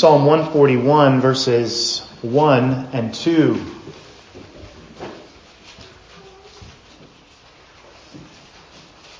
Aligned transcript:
Psalm 0.00 0.24
141, 0.24 1.20
verses 1.20 1.98
1 2.22 2.88
and 2.94 3.12
2. 3.12 3.62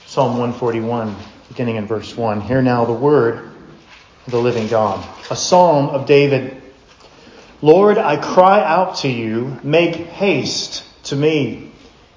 Psalm 0.07 0.39
141, 0.39 1.15
beginning 1.49 1.77
in 1.77 1.87
verse 1.87 2.17
1. 2.17 2.41
Hear 2.41 2.63
now 2.63 2.87
the 2.87 2.95
word 2.95 3.51
of 4.25 4.31
the 4.31 4.39
living 4.39 4.69
God. 4.69 5.07
A 5.31 5.37
psalm 5.37 5.91
of 5.91 6.07
David. 6.07 6.63
Lord, 7.61 7.99
I 7.99 8.17
cry 8.17 8.65
out 8.65 8.97
to 9.01 9.09
you, 9.11 9.61
make 9.63 9.97
haste 9.97 10.83
to 11.09 11.15
me. 11.15 11.73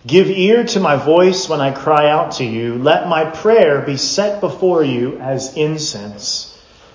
Give 0.08 0.30
ear 0.30 0.64
to 0.68 0.80
my 0.80 0.96
voice 0.96 1.50
when 1.50 1.60
I 1.60 1.72
cry 1.72 2.10
out 2.10 2.36
to 2.36 2.46
you. 2.46 2.76
Let 2.76 3.10
my 3.10 3.26
prayer 3.26 3.82
be 3.82 3.98
set 3.98 4.40
before 4.40 4.86
you 4.86 5.18
as 5.18 5.58
incense 5.58 6.53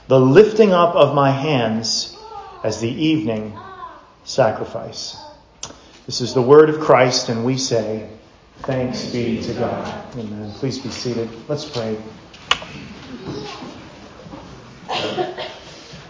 the 0.09 0.19
lifting 0.19 0.73
up 0.73 0.95
of 0.95 1.15
my 1.15 1.31
hands 1.31 2.17
as 2.65 2.81
the 2.81 2.91
evening 2.91 3.57
sacrifice. 4.25 5.17
This 6.07 6.23
is 6.23 6.33
the 6.33 6.41
word 6.41 6.71
of 6.71 6.81
Christ, 6.81 7.29
and 7.29 7.45
we 7.45 7.59
say, 7.59 8.09
Thanks 8.61 9.13
be 9.13 9.41
to 9.43 9.53
God. 9.55 10.17
Amen. 10.17 10.51
Please 10.53 10.79
be 10.79 10.89
seated. 10.89 11.29
Let's 11.47 11.65
pray. 11.67 11.97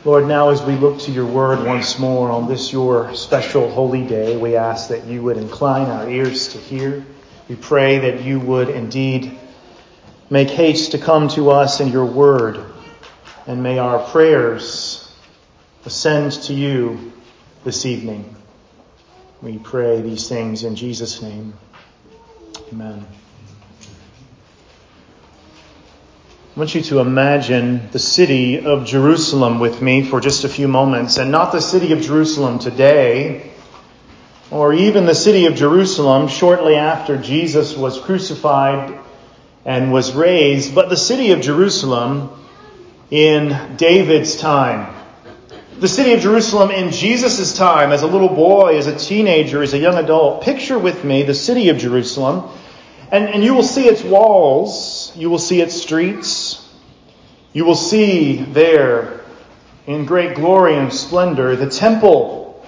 Lord, 0.05 0.27
now 0.27 0.51
as 0.51 0.63
we 0.63 0.77
look 0.77 1.01
to 1.01 1.11
your 1.11 1.27
word 1.27 1.67
once 1.67 1.99
more 1.99 2.31
on 2.31 2.49
this 2.49 2.73
your 2.73 3.15
special 3.15 3.69
holy 3.69 4.07
day, 4.07 4.37
we 4.37 4.55
ask 4.57 4.89
that 4.89 5.07
you 5.07 5.23
would 5.25 5.37
incline 5.37 5.89
our 5.89 6.09
ears 6.09 6.49
to 6.53 6.59
hear. 6.59 7.05
We 7.49 7.57
pray 7.57 7.99
that 7.99 8.23
you 8.23 8.39
would 8.41 8.69
indeed 8.69 9.37
make 10.31 10.49
haste 10.49 10.93
to 10.93 10.99
come 10.99 11.29
to 11.31 11.51
us 11.51 11.81
in 11.81 11.89
your 11.89 12.07
word 12.07 12.65
and 13.49 13.63
may 13.63 13.79
our 13.79 13.99
prayers 14.11 15.11
ascend 15.87 16.33
to 16.33 16.53
you 16.53 17.15
this 17.65 17.87
evening. 17.87 18.37
We 19.41 19.57
pray 19.57 20.03
these 20.03 20.29
things 20.29 20.65
in 20.65 20.77
Jesus' 20.77 21.23
name. 21.23 21.55
Amen. 22.71 23.07
I 26.55 26.59
want 26.59 26.75
you 26.75 26.83
to 26.83 26.99
imagine 26.99 27.89
the 27.91 27.99
city 27.99 28.61
of 28.61 28.85
Jerusalem 28.85 29.61
with 29.61 29.81
me 29.81 30.05
for 30.05 30.21
just 30.21 30.45
a 30.45 30.49
few 30.51 30.69
moments, 30.69 31.17
and 31.17 31.33
not 31.33 31.51
the 31.51 31.63
city 31.63 31.93
of 31.93 32.03
Jerusalem 32.03 32.59
today, 32.59 33.51
or 34.51 34.75
even 34.75 35.07
the 35.07 35.15
city 35.15 35.47
of 35.47 35.55
Jerusalem 35.55 36.29
shortly 36.29 36.75
after 36.75 37.17
Jesus 37.17 37.75
was 37.75 37.99
crucified 37.99 38.99
and 39.65 39.91
was 39.91 40.13
raised, 40.13 40.75
but 40.75 40.91
the 40.91 40.99
city 40.99 41.31
of 41.31 41.41
Jerusalem 41.41 42.29
in 43.11 43.77
David's 43.77 44.37
time. 44.37 44.95
The 45.81 45.89
city 45.89 46.13
of 46.13 46.21
Jerusalem 46.21 46.71
in 46.71 46.91
Jesus' 46.91 47.57
time, 47.57 47.93
as 47.93 48.03
a 48.03 48.07
little 48.07 48.29
boy, 48.29 48.77
as 48.79 48.87
a 48.87 48.97
teenager, 48.97 49.63
as 49.63 49.75
a 49.75 49.79
young 49.79 49.97
adult. 49.97 50.43
Picture 50.43 50.79
with 50.79 51.05
me 51.05 51.23
the 51.23 51.35
city 51.35 51.69
of 51.69 51.79
Jerusalem, 51.79 52.51
and, 53.13 53.29
and 53.29 53.45
you 53.45 53.55
will 53.55 53.63
see 53.63 53.87
its 53.87 54.03
walls, 54.03 55.13
you 55.17 55.31
will 55.31 55.39
see 55.39 55.61
its 55.61 55.81
streets, 55.81 56.69
you 57.53 57.65
will 57.65 57.77
see 57.77 58.37
there 58.37 59.21
in 59.87 60.05
great 60.05 60.35
glory 60.35 60.75
and 60.75 60.93
splendor 60.93 61.57
the 61.57 61.71
temple. 61.71 62.67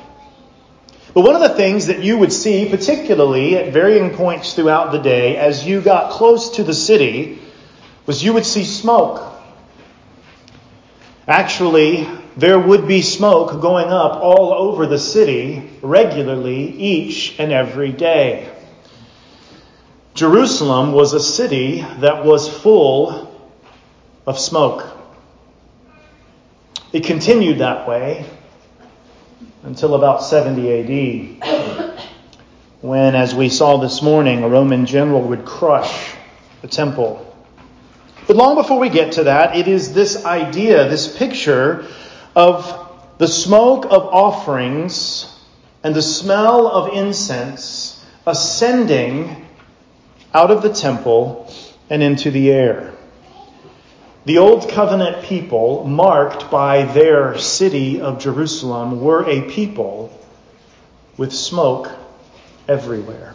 But 1.13 1.23
one 1.23 1.35
of 1.35 1.43
the 1.43 1.57
things 1.57 1.89
that 1.89 2.03
you 2.03 2.17
would 2.17 2.33
see, 2.33 2.69
particularly 2.69 3.57
at 3.57 3.73
varying 3.73 4.11
points 4.11 4.55
throughout 4.55 4.93
the 4.93 4.99
day, 4.99 5.37
as 5.37 5.67
you 5.67 5.81
got 5.81 6.13
close 6.13 6.51
to 6.57 6.63
the 6.63 6.73
city, 6.73 7.41
was 8.07 8.23
you 8.23 8.33
would 8.33 8.47
see 8.47 8.65
smoke. 8.65 9.30
Actually, 11.31 12.09
there 12.37 12.59
would 12.59 12.89
be 12.89 13.03
smoke 13.03 13.61
going 13.61 13.87
up 13.87 14.21
all 14.21 14.53
over 14.53 14.85
the 14.85 14.99
city 14.99 15.71
regularly 15.81 16.71
each 16.77 17.39
and 17.39 17.53
every 17.53 17.93
day. 17.93 18.53
Jerusalem 20.15 20.91
was 20.91 21.13
a 21.13 21.21
city 21.21 21.83
that 22.01 22.25
was 22.25 22.49
full 22.49 23.33
of 24.27 24.41
smoke. 24.41 24.85
It 26.93 27.05
continued 27.05 27.59
that 27.59 27.87
way 27.87 28.29
until 29.63 29.95
about 29.95 30.25
70 30.25 31.39
AD, 31.39 32.11
when, 32.81 33.15
as 33.15 33.37
we 33.37 33.51
saw 33.51 33.77
this 33.77 34.03
morning, 34.03 34.43
a 34.43 34.49
Roman 34.49 34.85
general 34.85 35.23
would 35.23 35.45
crush 35.45 36.13
the 36.61 36.67
temple 36.67 37.30
but 38.31 38.37
long 38.37 38.55
before 38.55 38.79
we 38.79 38.91
get 38.91 39.15
to 39.15 39.25
that, 39.25 39.57
it 39.57 39.67
is 39.67 39.93
this 39.93 40.25
idea, 40.25 40.89
this 40.89 41.19
picture 41.19 41.85
of 42.37 42.89
the 43.19 43.27
smoke 43.27 43.87
of 43.87 44.05
offerings 44.05 45.27
and 45.83 45.97
the 45.97 46.01
smell 46.01 46.69
of 46.69 46.95
incense 46.95 48.07
ascending 48.29 49.49
out 50.33 50.53
of 50.53 50.63
the 50.63 50.73
temple 50.73 51.53
and 51.91 52.05
into 52.05 52.31
the 52.31 52.53
air. 52.53 52.95
The 54.27 54.39
Old 54.39 54.69
Covenant 54.69 55.25
people, 55.25 55.83
marked 55.89 56.53
by 56.53 56.85
their 56.85 57.37
city 57.37 58.01
of 58.01 58.21
Jerusalem, 58.21 59.01
were 59.01 59.29
a 59.29 59.51
people 59.51 60.17
with 61.17 61.33
smoke 61.33 61.91
everywhere. 62.69 63.35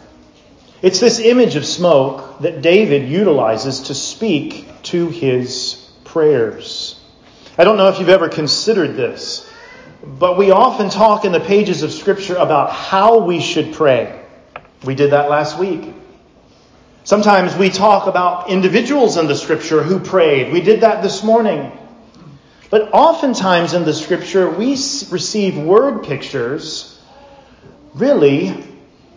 It's 0.86 1.00
this 1.00 1.18
image 1.18 1.56
of 1.56 1.66
smoke 1.66 2.38
that 2.42 2.62
David 2.62 3.08
utilizes 3.08 3.80
to 3.88 3.94
speak 3.94 4.68
to 4.84 5.08
his 5.08 5.84
prayers. 6.04 6.96
I 7.58 7.64
don't 7.64 7.76
know 7.76 7.88
if 7.88 7.98
you've 7.98 8.08
ever 8.08 8.28
considered 8.28 8.94
this, 8.94 9.50
but 10.04 10.38
we 10.38 10.52
often 10.52 10.88
talk 10.88 11.24
in 11.24 11.32
the 11.32 11.40
pages 11.40 11.82
of 11.82 11.92
Scripture 11.92 12.36
about 12.36 12.70
how 12.70 13.18
we 13.18 13.40
should 13.40 13.74
pray. 13.74 14.24
We 14.84 14.94
did 14.94 15.10
that 15.10 15.28
last 15.28 15.58
week. 15.58 15.92
Sometimes 17.02 17.56
we 17.56 17.68
talk 17.68 18.06
about 18.06 18.48
individuals 18.48 19.16
in 19.16 19.26
the 19.26 19.34
Scripture 19.34 19.82
who 19.82 19.98
prayed. 19.98 20.52
We 20.52 20.60
did 20.60 20.82
that 20.82 21.02
this 21.02 21.24
morning. 21.24 21.76
But 22.70 22.90
oftentimes 22.92 23.74
in 23.74 23.84
the 23.84 23.92
Scripture, 23.92 24.48
we 24.48 24.70
receive 25.10 25.58
word 25.58 26.04
pictures 26.04 26.96
really 27.92 28.75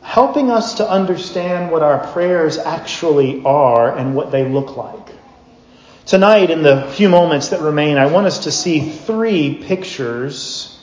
helping 0.10 0.50
us 0.50 0.74
to 0.74 0.90
understand 0.90 1.70
what 1.70 1.84
our 1.84 2.12
prayers 2.14 2.58
actually 2.58 3.44
are 3.46 3.96
and 3.96 4.16
what 4.16 4.32
they 4.32 4.44
look 4.44 4.76
like. 4.76 5.08
Tonight, 6.08 6.50
in 6.50 6.64
the 6.64 6.92
few 6.94 7.10
moments 7.10 7.50
that 7.50 7.62
remain, 7.62 8.00
I 8.00 8.08
want 8.08 8.26
us 8.26 8.46
to 8.46 8.52
see 8.52 8.90
three 8.90 9.54
pictures 9.54 10.80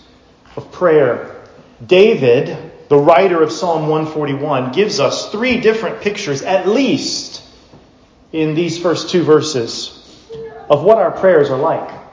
of 0.54 0.70
prayer. 0.70 1.44
David, 1.84 2.56
the 2.88 2.96
writer 2.96 3.42
of 3.42 3.50
Psalm 3.50 3.88
141, 3.88 4.70
gives 4.70 5.00
us 5.00 5.32
three 5.32 5.60
different 5.60 6.02
pictures, 6.02 6.42
at 6.42 6.68
least 6.68 7.42
in 8.30 8.54
these 8.54 8.80
first 8.80 9.10
two 9.10 9.24
verses, 9.24 9.90
of 10.70 10.84
what 10.84 10.98
our 10.98 11.10
prayers 11.10 11.50
are 11.50 11.58
like. 11.58 12.05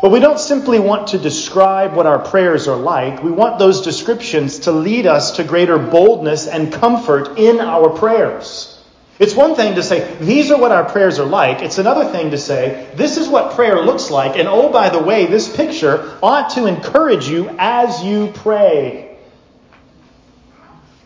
But 0.00 0.12
we 0.12 0.20
don't 0.20 0.38
simply 0.38 0.78
want 0.78 1.08
to 1.08 1.18
describe 1.18 1.94
what 1.94 2.06
our 2.06 2.20
prayers 2.20 2.68
are 2.68 2.76
like. 2.76 3.22
We 3.22 3.32
want 3.32 3.58
those 3.58 3.80
descriptions 3.80 4.60
to 4.60 4.72
lead 4.72 5.06
us 5.06 5.32
to 5.32 5.44
greater 5.44 5.76
boldness 5.76 6.46
and 6.46 6.72
comfort 6.72 7.36
in 7.36 7.58
our 7.58 7.90
prayers. 7.90 8.80
It's 9.18 9.34
one 9.34 9.56
thing 9.56 9.74
to 9.74 9.82
say, 9.82 10.14
these 10.20 10.52
are 10.52 10.60
what 10.60 10.70
our 10.70 10.84
prayers 10.84 11.18
are 11.18 11.26
like. 11.26 11.62
It's 11.62 11.78
another 11.78 12.12
thing 12.12 12.30
to 12.30 12.38
say, 12.38 12.88
this 12.94 13.16
is 13.16 13.26
what 13.26 13.56
prayer 13.56 13.82
looks 13.82 14.10
like. 14.10 14.38
And 14.38 14.46
oh, 14.46 14.70
by 14.70 14.90
the 14.90 15.02
way, 15.02 15.26
this 15.26 15.54
picture 15.54 16.16
ought 16.22 16.50
to 16.50 16.66
encourage 16.66 17.26
you 17.26 17.50
as 17.58 18.04
you 18.04 18.30
pray. 18.32 19.18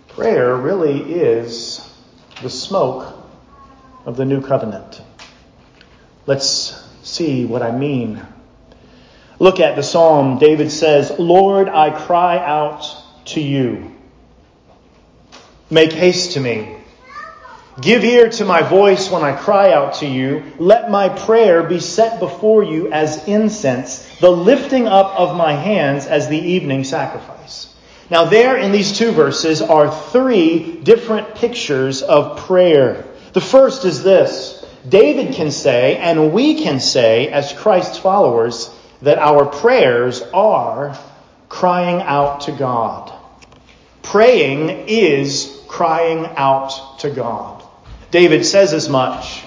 Prayer 0.08 0.54
really 0.54 1.00
is 1.00 1.90
the 2.42 2.50
smoke 2.50 3.16
of 4.04 4.18
the 4.18 4.26
new 4.26 4.42
covenant. 4.42 5.00
Let's 6.26 6.86
see 7.02 7.46
what 7.46 7.62
I 7.62 7.70
mean 7.70 8.20
Look 9.42 9.58
at 9.58 9.74
the 9.74 9.82
psalm. 9.82 10.38
David 10.38 10.70
says, 10.70 11.10
Lord, 11.18 11.68
I 11.68 11.90
cry 11.90 12.38
out 12.38 12.86
to 13.24 13.40
you. 13.40 13.90
Make 15.68 15.92
haste 15.92 16.34
to 16.34 16.40
me. 16.40 16.76
Give 17.80 18.04
ear 18.04 18.28
to 18.30 18.44
my 18.44 18.62
voice 18.62 19.10
when 19.10 19.24
I 19.24 19.32
cry 19.32 19.72
out 19.72 19.94
to 19.94 20.06
you. 20.06 20.44
Let 20.60 20.92
my 20.92 21.08
prayer 21.08 21.64
be 21.64 21.80
set 21.80 22.20
before 22.20 22.62
you 22.62 22.92
as 22.92 23.26
incense, 23.26 24.06
the 24.20 24.30
lifting 24.30 24.86
up 24.86 25.18
of 25.18 25.36
my 25.36 25.54
hands 25.54 26.06
as 26.06 26.28
the 26.28 26.38
evening 26.38 26.84
sacrifice. 26.84 27.74
Now, 28.10 28.26
there 28.26 28.56
in 28.56 28.70
these 28.70 28.96
two 28.96 29.10
verses 29.10 29.60
are 29.60 29.90
three 29.90 30.76
different 30.84 31.34
pictures 31.34 32.02
of 32.02 32.38
prayer. 32.46 33.06
The 33.32 33.40
first 33.40 33.84
is 33.86 34.04
this 34.04 34.64
David 34.88 35.34
can 35.34 35.50
say, 35.50 35.96
and 35.96 36.32
we 36.32 36.62
can 36.62 36.78
say 36.78 37.26
as 37.26 37.52
Christ's 37.52 37.98
followers, 37.98 38.70
that 39.02 39.18
our 39.18 39.46
prayers 39.46 40.22
are 40.32 40.98
crying 41.48 42.00
out 42.02 42.42
to 42.42 42.52
God. 42.52 43.12
Praying 44.02 44.88
is 44.88 45.62
crying 45.68 46.26
out 46.36 46.98
to 47.00 47.10
God. 47.10 47.62
David 48.10 48.44
says 48.44 48.72
as 48.72 48.88
much 48.88 49.42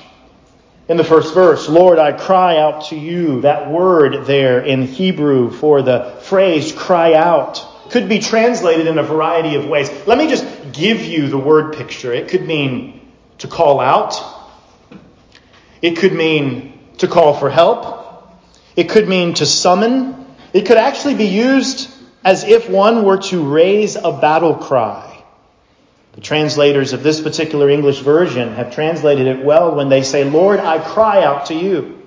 In 0.88 0.98
the 0.98 1.04
first 1.04 1.34
verse, 1.34 1.68
Lord, 1.68 1.98
I 1.98 2.12
cry 2.12 2.58
out 2.58 2.86
to 2.86 2.96
you. 2.96 3.42
That 3.42 3.72
word 3.72 4.26
there 4.26 4.62
in 4.62 4.84
Hebrew 4.84 5.52
for 5.52 5.82
the 5.82 6.18
phrase 6.22 6.72
cry 6.72 7.14
out 7.14 7.66
could 7.90 8.08
be 8.10 8.20
translated 8.20 8.88
in 8.88 8.98
a 8.98 9.04
variety 9.04 9.56
of 9.56 9.68
ways. 9.68 9.90
Let 10.06 10.18
me 10.18 10.28
just 10.28 10.46
give 10.74 11.02
you 11.02 11.28
the 11.28 11.38
word 11.38 11.76
picture. 11.76 12.14
It 12.14 12.28
could 12.28 12.46
mean 12.46 13.02
to 13.40 13.48
call 13.48 13.80
out. 13.80 14.14
It 15.82 15.98
could 15.98 16.14
mean 16.14 16.80
to 16.98 17.08
call 17.08 17.34
for 17.34 17.50
help. 17.50 18.05
It 18.76 18.90
could 18.90 19.08
mean 19.08 19.34
to 19.36 19.46
summon. 19.46 20.26
It 20.54 20.66
could 20.66 20.78
actually 20.78 21.16
be 21.16 21.28
used 21.28 21.90
as 22.24 22.44
if 22.44 22.70
one 22.70 23.04
were 23.04 23.18
to 23.18 23.48
raise 23.48 23.96
a 23.96 24.12
battle 24.12 24.56
cry. 24.56 25.24
The 26.14 26.22
translators 26.22 26.94
of 26.94 27.04
this 27.04 27.22
particular 27.22 27.70
English 27.70 28.00
version 28.00 28.54
have 28.56 28.74
translated 28.74 29.28
it 29.28 29.44
well 29.44 29.76
when 29.76 29.90
they 29.90 30.02
say, 30.02 30.24
Lord, 30.24 30.60
I 30.60 30.80
cry 30.80 31.24
out 31.24 31.48
to 31.48 31.54
you. 31.54 32.02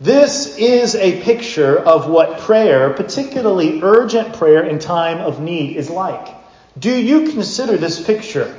This 0.00 0.56
is 0.56 0.94
a 0.94 1.20
picture 1.22 1.78
of 1.78 2.08
what 2.08 2.40
prayer, 2.40 2.90
particularly 2.90 3.80
urgent 3.82 4.34
prayer 4.34 4.62
in 4.64 4.78
time 4.78 5.18
of 5.18 5.40
need, 5.40 5.76
is 5.76 5.90
like. 5.90 6.34
Do 6.78 6.94
you 6.94 7.30
consider 7.30 7.76
this 7.76 8.02
picture 8.04 8.56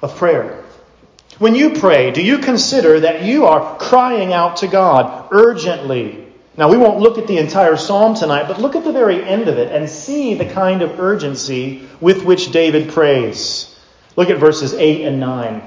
of 0.00 0.16
prayer? 0.16 0.59
When 1.40 1.56
you 1.56 1.70
pray, 1.70 2.12
do 2.12 2.22
you 2.22 2.38
consider 2.38 3.00
that 3.00 3.24
you 3.24 3.46
are 3.46 3.76
crying 3.78 4.32
out 4.32 4.58
to 4.58 4.68
God 4.68 5.26
urgently 5.32 6.30
now, 6.60 6.68
we 6.68 6.76
won't 6.76 6.98
look 6.98 7.16
at 7.16 7.26
the 7.26 7.38
entire 7.38 7.78
psalm 7.78 8.14
tonight, 8.14 8.46
but 8.46 8.60
look 8.60 8.76
at 8.76 8.84
the 8.84 8.92
very 8.92 9.24
end 9.24 9.48
of 9.48 9.56
it 9.56 9.72
and 9.72 9.88
see 9.88 10.34
the 10.34 10.44
kind 10.44 10.82
of 10.82 11.00
urgency 11.00 11.88
with 12.02 12.22
which 12.24 12.52
David 12.52 12.90
prays. 12.90 13.74
Look 14.14 14.28
at 14.28 14.36
verses 14.38 14.74
8 14.74 15.06
and 15.06 15.20
9. 15.20 15.62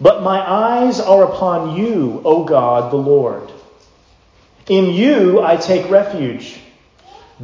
But 0.00 0.22
my 0.22 0.40
eyes 0.40 0.98
are 0.98 1.24
upon 1.24 1.76
you, 1.76 2.22
O 2.24 2.44
God 2.44 2.90
the 2.90 2.96
Lord. 2.96 3.52
In 4.66 4.86
you 4.86 5.42
I 5.42 5.56
take 5.56 5.90
refuge. 5.90 6.58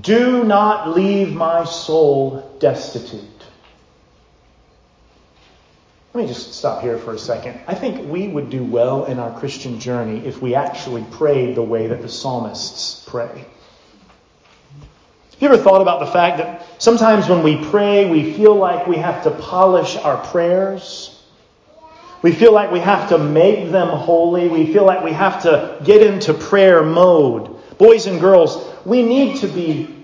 Do 0.00 0.42
not 0.44 0.96
leave 0.96 1.34
my 1.34 1.64
soul 1.64 2.56
destitute. 2.60 3.35
Let 6.16 6.22
me 6.22 6.32
just 6.32 6.54
stop 6.54 6.80
here 6.80 6.96
for 6.96 7.12
a 7.12 7.18
second. 7.18 7.60
I 7.66 7.74
think 7.74 8.10
we 8.10 8.26
would 8.26 8.48
do 8.48 8.64
well 8.64 9.04
in 9.04 9.18
our 9.18 9.38
Christian 9.38 9.78
journey 9.78 10.26
if 10.26 10.40
we 10.40 10.54
actually 10.54 11.04
prayed 11.10 11.56
the 11.56 11.62
way 11.62 11.88
that 11.88 12.00
the 12.00 12.08
psalmists 12.08 13.04
pray. 13.06 13.28
Have 13.28 13.46
you 15.40 15.48
ever 15.48 15.58
thought 15.58 15.82
about 15.82 16.00
the 16.00 16.06
fact 16.06 16.38
that 16.38 16.64
sometimes 16.78 17.28
when 17.28 17.42
we 17.42 17.62
pray, 17.66 18.08
we 18.08 18.32
feel 18.32 18.54
like 18.54 18.86
we 18.86 18.96
have 18.96 19.24
to 19.24 19.30
polish 19.30 19.96
our 19.96 20.16
prayers? 20.28 21.22
We 22.22 22.32
feel 22.32 22.54
like 22.54 22.72
we 22.72 22.80
have 22.80 23.10
to 23.10 23.18
make 23.18 23.70
them 23.70 23.88
holy. 23.88 24.48
We 24.48 24.72
feel 24.72 24.86
like 24.86 25.04
we 25.04 25.12
have 25.12 25.42
to 25.42 25.78
get 25.84 26.00
into 26.00 26.32
prayer 26.32 26.82
mode. 26.82 27.54
Boys 27.76 28.06
and 28.06 28.22
girls, 28.22 28.66
we 28.86 29.02
need 29.02 29.36
to 29.40 29.48
be 29.48 29.94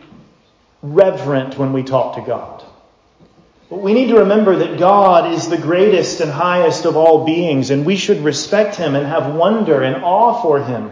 reverent 0.83 1.57
when 1.57 1.73
we 1.73 1.83
talk 1.83 2.17
to 2.17 2.21
God. 2.21 2.62
But 3.73 3.81
we 3.81 3.95
need 3.95 4.09
to 4.09 4.19
remember 4.19 4.57
that 4.57 4.79
God 4.79 5.33
is 5.33 5.49
the 5.49 5.57
greatest 5.57 6.21
and 6.21 6.31
highest 6.31 6.85
of 6.85 6.99
all 6.99 7.25
beings, 7.25 7.71
and 7.71 7.87
we 7.87 7.97
should 7.97 8.23
respect 8.23 8.77
Him 8.77 8.95
and 8.95 9.07
have 9.07 9.35
wonder 9.35 9.81
and 9.81 10.05
awe 10.05 10.43
for 10.43 10.63
Him. 10.63 10.91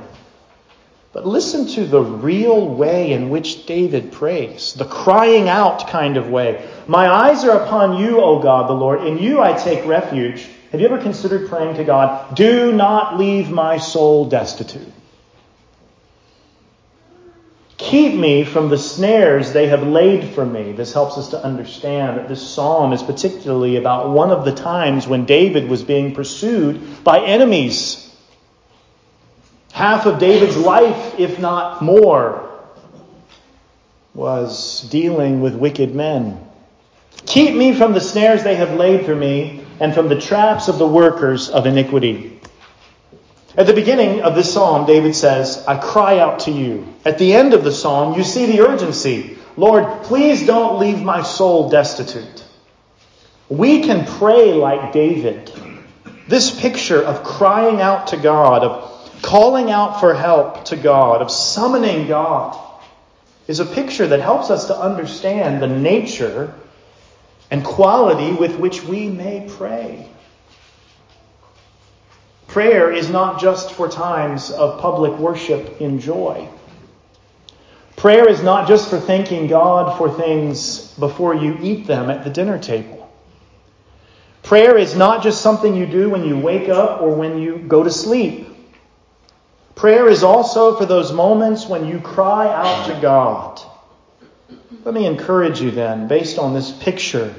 But 1.12 1.26
listen 1.26 1.66
to 1.74 1.84
the 1.84 2.00
real 2.00 2.66
way 2.66 3.12
in 3.12 3.28
which 3.28 3.66
David 3.66 4.12
prays, 4.12 4.72
the 4.72 4.86
crying 4.86 5.46
out 5.46 5.88
kind 5.88 6.16
of 6.16 6.30
way. 6.30 6.66
My 6.86 7.06
eyes 7.06 7.44
are 7.44 7.62
upon 7.62 7.98
you, 7.98 8.22
O 8.22 8.40
God 8.40 8.66
the 8.66 8.72
Lord. 8.72 9.06
In 9.06 9.18
you 9.18 9.42
I 9.42 9.52
take 9.52 9.84
refuge. 9.84 10.48
Have 10.72 10.80
you 10.80 10.86
ever 10.86 11.02
considered 11.02 11.50
praying 11.50 11.76
to 11.76 11.84
God, 11.84 12.34
do 12.34 12.72
not 12.72 13.18
leave 13.18 13.50
my 13.50 13.76
soul 13.76 14.24
destitute? 14.30 14.90
Keep 17.90 18.14
me 18.14 18.44
from 18.44 18.68
the 18.68 18.78
snares 18.78 19.52
they 19.52 19.66
have 19.66 19.82
laid 19.82 20.32
for 20.32 20.46
me. 20.46 20.70
This 20.70 20.92
helps 20.92 21.18
us 21.18 21.30
to 21.30 21.44
understand 21.44 22.18
that 22.18 22.28
this 22.28 22.40
psalm 22.40 22.92
is 22.92 23.02
particularly 23.02 23.78
about 23.78 24.10
one 24.10 24.30
of 24.30 24.44
the 24.44 24.54
times 24.54 25.08
when 25.08 25.24
David 25.24 25.68
was 25.68 25.82
being 25.82 26.14
pursued 26.14 27.02
by 27.02 27.18
enemies. 27.18 28.14
Half 29.72 30.06
of 30.06 30.20
David's 30.20 30.56
life, 30.56 31.18
if 31.18 31.40
not 31.40 31.82
more, 31.82 32.60
was 34.14 34.88
dealing 34.88 35.40
with 35.40 35.56
wicked 35.56 35.92
men. 35.92 36.38
Keep 37.26 37.56
me 37.56 37.74
from 37.74 37.92
the 37.92 38.00
snares 38.00 38.44
they 38.44 38.54
have 38.54 38.74
laid 38.74 39.04
for 39.04 39.16
me 39.16 39.64
and 39.80 39.92
from 39.92 40.08
the 40.08 40.20
traps 40.20 40.68
of 40.68 40.78
the 40.78 40.86
workers 40.86 41.48
of 41.48 41.66
iniquity. 41.66 42.39
At 43.56 43.66
the 43.66 43.72
beginning 43.72 44.22
of 44.22 44.34
this 44.36 44.52
psalm, 44.52 44.86
David 44.86 45.14
says, 45.14 45.64
I 45.66 45.76
cry 45.76 46.18
out 46.18 46.40
to 46.40 46.52
you. 46.52 46.86
At 47.04 47.18
the 47.18 47.32
end 47.32 47.52
of 47.52 47.64
the 47.64 47.72
psalm, 47.72 48.16
you 48.16 48.22
see 48.22 48.46
the 48.46 48.60
urgency. 48.60 49.36
Lord, 49.56 50.04
please 50.04 50.46
don't 50.46 50.78
leave 50.78 51.02
my 51.02 51.22
soul 51.22 51.68
destitute. 51.68 52.44
We 53.48 53.82
can 53.82 54.06
pray 54.06 54.52
like 54.52 54.92
David. 54.92 55.52
This 56.28 56.58
picture 56.58 57.02
of 57.02 57.24
crying 57.24 57.80
out 57.80 58.08
to 58.08 58.16
God, 58.16 58.62
of 58.62 59.22
calling 59.22 59.72
out 59.72 59.98
for 59.98 60.14
help 60.14 60.66
to 60.66 60.76
God, 60.76 61.20
of 61.20 61.32
summoning 61.32 62.06
God, 62.06 62.56
is 63.48 63.58
a 63.58 63.66
picture 63.66 64.06
that 64.06 64.20
helps 64.20 64.50
us 64.50 64.66
to 64.68 64.76
understand 64.76 65.60
the 65.60 65.66
nature 65.66 66.54
and 67.50 67.64
quality 67.64 68.32
with 68.32 68.56
which 68.56 68.84
we 68.84 69.08
may 69.08 69.48
pray. 69.56 70.08
Prayer 72.50 72.92
is 72.92 73.08
not 73.08 73.40
just 73.40 73.70
for 73.74 73.88
times 73.88 74.50
of 74.50 74.80
public 74.80 75.16
worship 75.20 75.80
in 75.80 76.00
joy. 76.00 76.48
Prayer 77.94 78.28
is 78.28 78.42
not 78.42 78.66
just 78.66 78.90
for 78.90 78.98
thanking 78.98 79.46
God 79.46 79.96
for 79.96 80.10
things 80.10 80.92
before 80.98 81.32
you 81.32 81.56
eat 81.62 81.86
them 81.86 82.10
at 82.10 82.24
the 82.24 82.30
dinner 82.30 82.58
table. 82.58 83.08
Prayer 84.42 84.76
is 84.76 84.96
not 84.96 85.22
just 85.22 85.42
something 85.42 85.76
you 85.76 85.86
do 85.86 86.10
when 86.10 86.24
you 86.24 86.36
wake 86.36 86.68
up 86.68 87.00
or 87.00 87.14
when 87.14 87.38
you 87.38 87.58
go 87.58 87.84
to 87.84 87.90
sleep. 87.90 88.48
Prayer 89.76 90.08
is 90.08 90.24
also 90.24 90.76
for 90.76 90.86
those 90.86 91.12
moments 91.12 91.68
when 91.68 91.86
you 91.86 92.00
cry 92.00 92.48
out 92.48 92.88
to 92.88 93.00
God. 93.00 93.62
Let 94.84 94.92
me 94.92 95.06
encourage 95.06 95.60
you 95.60 95.70
then, 95.70 96.08
based 96.08 96.36
on 96.36 96.52
this 96.52 96.72
picture 96.72 97.32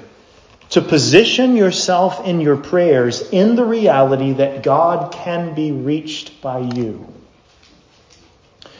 to 0.71 0.81
position 0.81 1.57
yourself 1.57 2.25
in 2.25 2.39
your 2.39 2.57
prayers 2.57 3.29
in 3.29 3.55
the 3.55 3.65
reality 3.65 4.33
that 4.33 4.63
God 4.63 5.13
can 5.13 5.53
be 5.53 5.71
reached 5.71 6.41
by 6.41 6.59
you. 6.59 7.07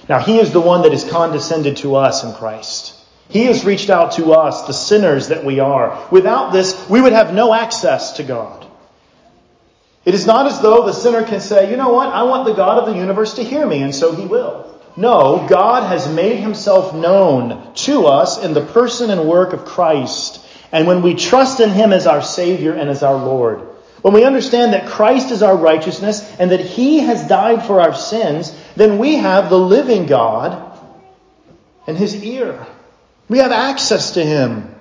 Now, 0.07 0.19
He 0.19 0.39
is 0.39 0.51
the 0.51 0.61
one 0.61 0.83
that 0.83 0.91
has 0.91 1.09
condescended 1.09 1.77
to 1.77 1.95
us 1.95 2.23
in 2.23 2.33
Christ. 2.33 2.97
He 3.29 3.45
has 3.45 3.65
reached 3.65 3.89
out 3.89 4.13
to 4.13 4.33
us, 4.33 4.67
the 4.67 4.73
sinners 4.73 5.27
that 5.27 5.45
we 5.45 5.59
are. 5.59 6.07
Without 6.11 6.51
this, 6.51 6.89
we 6.89 7.01
would 7.01 7.13
have 7.13 7.33
no 7.33 7.53
access 7.53 8.13
to 8.13 8.23
God. 8.23 8.65
It 10.03 10.13
is 10.13 10.25
not 10.25 10.47
as 10.47 10.61
though 10.61 10.85
the 10.85 10.93
sinner 10.93 11.23
can 11.23 11.41
say, 11.41 11.71
you 11.71 11.77
know 11.77 11.93
what, 11.93 12.09
I 12.09 12.23
want 12.23 12.45
the 12.45 12.53
God 12.53 12.79
of 12.79 12.85
the 12.85 12.99
universe 12.99 13.35
to 13.35 13.43
hear 13.43 13.65
me, 13.65 13.83
and 13.83 13.93
so 13.93 14.15
He 14.15 14.25
will. 14.25 14.79
No, 14.95 15.45
God 15.47 15.87
has 15.87 16.13
made 16.13 16.37
Himself 16.37 16.95
known 16.95 17.73
to 17.75 18.07
us 18.07 18.41
in 18.43 18.53
the 18.53 18.65
person 18.65 19.09
and 19.09 19.27
work 19.27 19.53
of 19.53 19.65
Christ 19.65 20.45
and 20.71 20.87
when 20.87 21.01
we 21.01 21.15
trust 21.15 21.59
in 21.59 21.69
Him 21.69 21.91
as 21.91 22.07
our 22.07 22.21
Savior 22.21 22.73
and 22.73 22.89
as 22.89 23.03
our 23.03 23.15
Lord, 23.15 23.59
when 24.01 24.13
we 24.13 24.23
understand 24.23 24.73
that 24.73 24.87
Christ 24.87 25.31
is 25.31 25.43
our 25.43 25.55
righteousness 25.55 26.27
and 26.39 26.51
that 26.51 26.61
He 26.61 26.99
has 26.99 27.27
died 27.27 27.65
for 27.65 27.81
our 27.81 27.93
sins, 27.93 28.55
then 28.75 28.97
we 28.97 29.15
have 29.15 29.49
the 29.49 29.59
living 29.59 30.07
God 30.07 30.79
and 31.85 31.97
His 31.97 32.23
ear. 32.23 32.65
We 33.29 33.39
have 33.39 33.51
access 33.51 34.11
to 34.11 34.25
Him, 34.25 34.73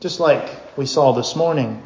just 0.00 0.20
like 0.20 0.50
we 0.76 0.86
saw 0.86 1.12
this 1.12 1.34
morning. 1.34 1.82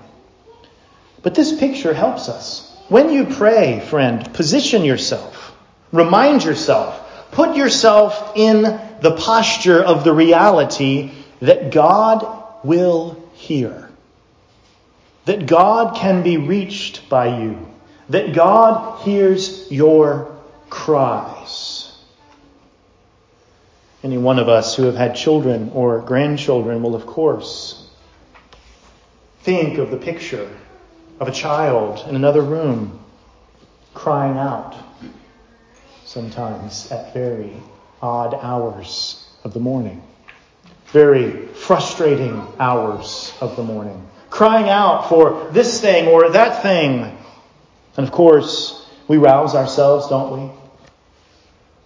But 1.23 1.35
this 1.35 1.59
picture 1.59 1.95
helps 1.95 2.29
us. 2.29 2.65
When 2.89 3.13
you 3.13 3.27
pray, 3.27 3.81
friend, 3.81 4.33
position 4.33 4.85
yourself, 4.85 5.55
remind 5.93 6.43
yourself, 6.43 7.31
put 7.33 7.55
yourself 7.55 8.33
in 8.35 8.63
the 8.63 9.15
posture 9.17 9.83
of 9.83 10.05
the 10.05 10.13
reality 10.13 11.13
that 11.41 11.71
God 11.71 12.38
will 12.69 13.17
hear. 13.33 13.89
That 15.25 15.47
God 15.47 15.97
can 15.97 16.23
be 16.23 16.37
reached 16.37 17.09
by 17.09 17.41
you. 17.41 17.67
That 18.11 18.35
God 18.35 19.03
hears 19.03 19.71
your 19.73 20.37
cries. 20.69 21.93
Any 24.05 24.19
one 24.19 24.39
of 24.39 24.49
us 24.49 24.77
who 24.77 24.85
have 24.85 24.95
had 24.95 25.17
children 25.17 25.71
or 25.75 26.01
grandchildren 26.01 26.83
will, 26.83 26.95
of 26.95 27.07
course, 27.07 27.89
think 29.41 29.79
of 29.79 29.91
the 29.91 29.97
picture 29.97 30.49
of 31.21 31.27
a 31.27 31.33
child 31.33 32.07
in 32.07 32.15
another 32.15 32.43
room 32.43 33.01
crying 33.95 34.39
out, 34.39 34.77
sometimes 36.05 36.93
at 36.93 37.13
very 37.15 37.53
odd 38.01 38.35
hours 38.35 39.27
of 39.43 39.53
the 39.53 39.61
morning 39.61 40.03
very 40.93 41.47
frustrating 41.49 42.43
hours 42.59 43.33
of 43.41 43.57
the 43.57 43.63
morning, 43.63 44.07
crying 44.31 44.69
out 44.69 45.09
for 45.09 45.49
this 45.53 45.81
thing 45.81 46.09
or 46.09 46.31
that 46.31 46.63
thing. 46.63 47.17
And 47.97 48.07
of 48.07 48.13
course, 48.13 48.75
We 49.09 49.17
rouse 49.17 49.55
ourselves, 49.55 50.09
don't 50.09 50.39
we? 50.39 50.51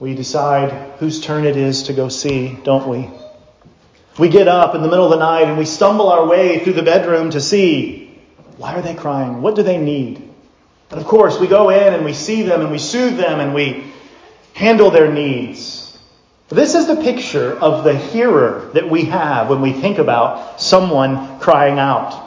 We 0.00 0.14
decide 0.16 0.72
whose 0.98 1.20
turn 1.20 1.44
it 1.44 1.56
is 1.56 1.84
to 1.84 1.92
go 1.92 2.08
see, 2.08 2.58
don't 2.64 2.88
we? 2.88 3.08
We 4.18 4.28
get 4.28 4.48
up 4.48 4.74
in 4.74 4.82
the 4.82 4.88
middle 4.88 5.04
of 5.04 5.12
the 5.12 5.24
night 5.24 5.44
and 5.44 5.56
we 5.56 5.64
stumble 5.64 6.10
our 6.10 6.26
way 6.26 6.58
through 6.58 6.72
the 6.72 6.82
bedroom 6.82 7.30
to 7.30 7.40
see 7.40 8.02
why 8.56 8.74
are 8.74 8.82
they 8.82 8.94
crying? 8.94 9.40
What 9.40 9.54
do 9.54 9.62
they 9.62 9.78
need? 9.78 10.16
And 10.90 11.00
of 11.00 11.06
course, 11.06 11.38
we 11.38 11.46
go 11.46 11.70
in 11.70 11.94
and 11.94 12.04
we 12.04 12.12
see 12.12 12.42
them 12.42 12.60
and 12.60 12.70
we 12.70 12.78
soothe 12.78 13.16
them 13.16 13.40
and 13.40 13.54
we 13.54 13.84
handle 14.52 14.90
their 14.90 15.10
needs. 15.10 15.81
This 16.52 16.74
is 16.74 16.86
the 16.86 16.96
picture 16.96 17.58
of 17.58 17.82
the 17.82 17.96
hearer 17.96 18.70
that 18.74 18.90
we 18.90 19.06
have 19.06 19.48
when 19.48 19.62
we 19.62 19.72
think 19.72 19.96
about 19.96 20.60
someone 20.60 21.40
crying 21.40 21.78
out. 21.78 22.22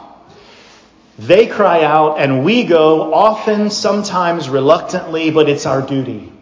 They 1.16 1.46
cry 1.46 1.84
out 1.84 2.18
and 2.18 2.44
we 2.44 2.64
go, 2.64 3.14
often, 3.14 3.70
sometimes 3.70 4.48
reluctantly, 4.48 5.30
but 5.30 5.48
it's 5.48 5.64
our 5.64 5.80
duty. 5.80 6.32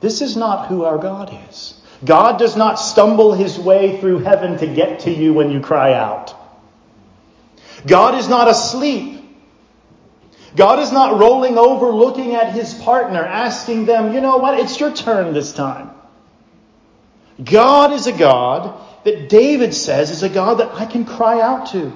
This 0.00 0.20
is 0.20 0.36
not 0.36 0.68
who 0.68 0.84
our 0.84 0.98
God 0.98 1.34
is. 1.48 1.80
God 2.04 2.38
does 2.38 2.56
not 2.56 2.74
stumble 2.74 3.32
his 3.32 3.58
way 3.58 3.98
through 4.00 4.18
heaven 4.18 4.58
to 4.58 4.66
get 4.66 5.00
to 5.00 5.10
you 5.10 5.32
when 5.32 5.50
you 5.50 5.60
cry 5.60 5.94
out. 5.94 6.34
God 7.86 8.16
is 8.16 8.28
not 8.28 8.48
asleep. 8.48 9.16
God 10.56 10.78
is 10.78 10.92
not 10.92 11.18
rolling 11.18 11.56
over 11.56 11.86
looking 11.86 12.34
at 12.34 12.52
his 12.52 12.74
partner, 12.74 13.24
asking 13.24 13.86
them, 13.86 14.12
you 14.12 14.20
know 14.20 14.36
what, 14.36 14.60
it's 14.60 14.78
your 14.78 14.92
turn 14.92 15.32
this 15.32 15.54
time. 15.54 15.90
God 17.42 17.92
is 17.92 18.06
a 18.06 18.12
God 18.12 18.78
that 19.04 19.28
David 19.28 19.74
says 19.74 20.10
is 20.10 20.22
a 20.22 20.28
God 20.28 20.58
that 20.58 20.74
I 20.74 20.86
can 20.86 21.04
cry 21.04 21.40
out 21.40 21.70
to. 21.72 21.92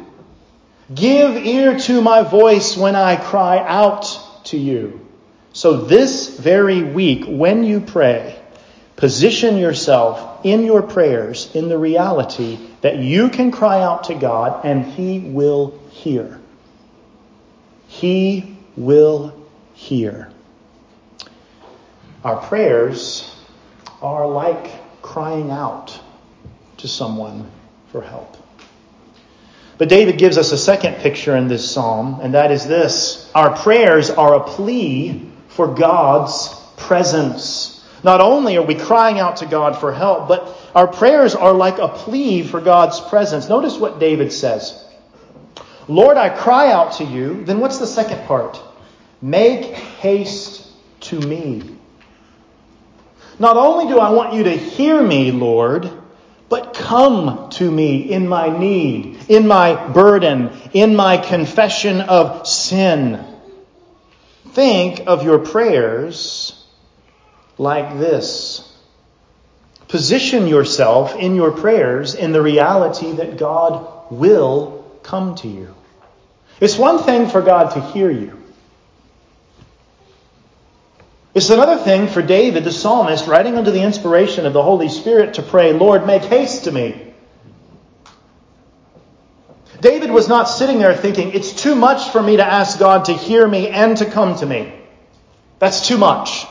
Give 0.94 1.36
ear 1.36 1.78
to 1.80 2.00
my 2.02 2.22
voice 2.22 2.76
when 2.76 2.94
I 2.94 3.16
cry 3.16 3.58
out 3.58 4.44
to 4.44 4.58
you. 4.58 5.00
So 5.52 5.78
this 5.78 6.38
very 6.38 6.82
week, 6.82 7.24
when 7.26 7.64
you 7.64 7.80
pray, 7.80 8.38
position 8.96 9.56
yourself 9.56 10.44
in 10.44 10.64
your 10.64 10.82
prayers 10.82 11.54
in 11.54 11.68
the 11.68 11.78
reality 11.78 12.58
that 12.80 12.98
you 12.98 13.30
can 13.30 13.50
cry 13.50 13.80
out 13.80 14.04
to 14.04 14.14
God 14.14 14.64
and 14.64 14.84
He 14.84 15.20
will 15.20 15.78
hear. 15.90 16.40
He 17.86 18.56
will 18.76 19.34
hear. 19.74 20.30
Our 22.22 22.36
prayers 22.36 23.30
are 24.02 24.26
like 24.26 24.83
crying 25.14 25.52
out 25.52 25.96
to 26.76 26.88
someone 26.88 27.48
for 27.92 28.02
help. 28.02 28.36
But 29.78 29.88
David 29.88 30.18
gives 30.18 30.36
us 30.36 30.50
a 30.50 30.58
second 30.58 30.96
picture 30.96 31.36
in 31.36 31.46
this 31.46 31.70
psalm, 31.70 32.18
and 32.20 32.34
that 32.34 32.50
is 32.50 32.66
this. 32.66 33.30
Our 33.32 33.56
prayers 33.56 34.10
are 34.10 34.34
a 34.34 34.42
plea 34.42 35.30
for 35.46 35.72
God's 35.72 36.52
presence. 36.76 37.86
Not 38.02 38.20
only 38.20 38.56
are 38.56 38.66
we 38.66 38.74
crying 38.74 39.20
out 39.20 39.36
to 39.36 39.46
God 39.46 39.78
for 39.78 39.92
help, 39.92 40.26
but 40.26 40.52
our 40.74 40.88
prayers 40.88 41.36
are 41.36 41.52
like 41.52 41.78
a 41.78 41.86
plea 41.86 42.42
for 42.42 42.60
God's 42.60 42.98
presence. 42.98 43.48
Notice 43.48 43.78
what 43.78 44.00
David 44.00 44.32
says. 44.32 44.84
Lord, 45.86 46.16
I 46.16 46.28
cry 46.28 46.72
out 46.72 46.94
to 46.94 47.04
you. 47.04 47.44
Then 47.44 47.60
what's 47.60 47.78
the 47.78 47.86
second 47.86 48.26
part? 48.26 48.60
Make 49.22 49.64
haste 49.64 50.66
to 51.02 51.20
me. 51.20 51.73
Not 53.38 53.56
only 53.56 53.92
do 53.92 53.98
I 53.98 54.10
want 54.10 54.34
you 54.34 54.44
to 54.44 54.56
hear 54.56 55.02
me, 55.02 55.32
Lord, 55.32 55.90
but 56.48 56.74
come 56.74 57.48
to 57.50 57.70
me 57.70 58.12
in 58.12 58.28
my 58.28 58.56
need, 58.56 59.28
in 59.28 59.48
my 59.48 59.88
burden, 59.88 60.50
in 60.72 60.94
my 60.94 61.16
confession 61.16 62.00
of 62.00 62.46
sin. 62.46 63.24
Think 64.50 65.02
of 65.06 65.24
your 65.24 65.40
prayers 65.40 66.64
like 67.58 67.98
this. 67.98 68.70
Position 69.88 70.46
yourself 70.46 71.16
in 71.16 71.34
your 71.34 71.50
prayers 71.50 72.14
in 72.14 72.32
the 72.32 72.42
reality 72.42 73.12
that 73.12 73.36
God 73.36 74.12
will 74.12 74.84
come 75.02 75.34
to 75.36 75.48
you. 75.48 75.74
It's 76.60 76.78
one 76.78 77.00
thing 77.00 77.28
for 77.28 77.42
God 77.42 77.72
to 77.72 77.80
hear 77.80 78.10
you. 78.10 78.43
It's 81.34 81.50
another 81.50 81.78
thing 81.78 82.06
for 82.06 82.22
David, 82.22 82.62
the 82.62 82.70
psalmist, 82.70 83.26
writing 83.26 83.58
under 83.58 83.72
the 83.72 83.82
inspiration 83.82 84.46
of 84.46 84.52
the 84.52 84.62
Holy 84.62 84.88
Spirit, 84.88 85.34
to 85.34 85.42
pray, 85.42 85.72
Lord, 85.72 86.06
make 86.06 86.22
haste 86.22 86.64
to 86.64 86.72
me. 86.72 87.12
David 89.80 90.12
was 90.12 90.28
not 90.28 90.44
sitting 90.44 90.78
there 90.78 90.94
thinking, 90.94 91.32
it's 91.32 91.52
too 91.52 91.74
much 91.74 92.10
for 92.10 92.22
me 92.22 92.36
to 92.36 92.44
ask 92.44 92.78
God 92.78 93.06
to 93.06 93.12
hear 93.12 93.46
me 93.46 93.68
and 93.68 93.96
to 93.96 94.06
come 94.06 94.36
to 94.36 94.46
me. 94.46 94.72
That's 95.58 95.88
too 95.88 95.98
much. 95.98 96.46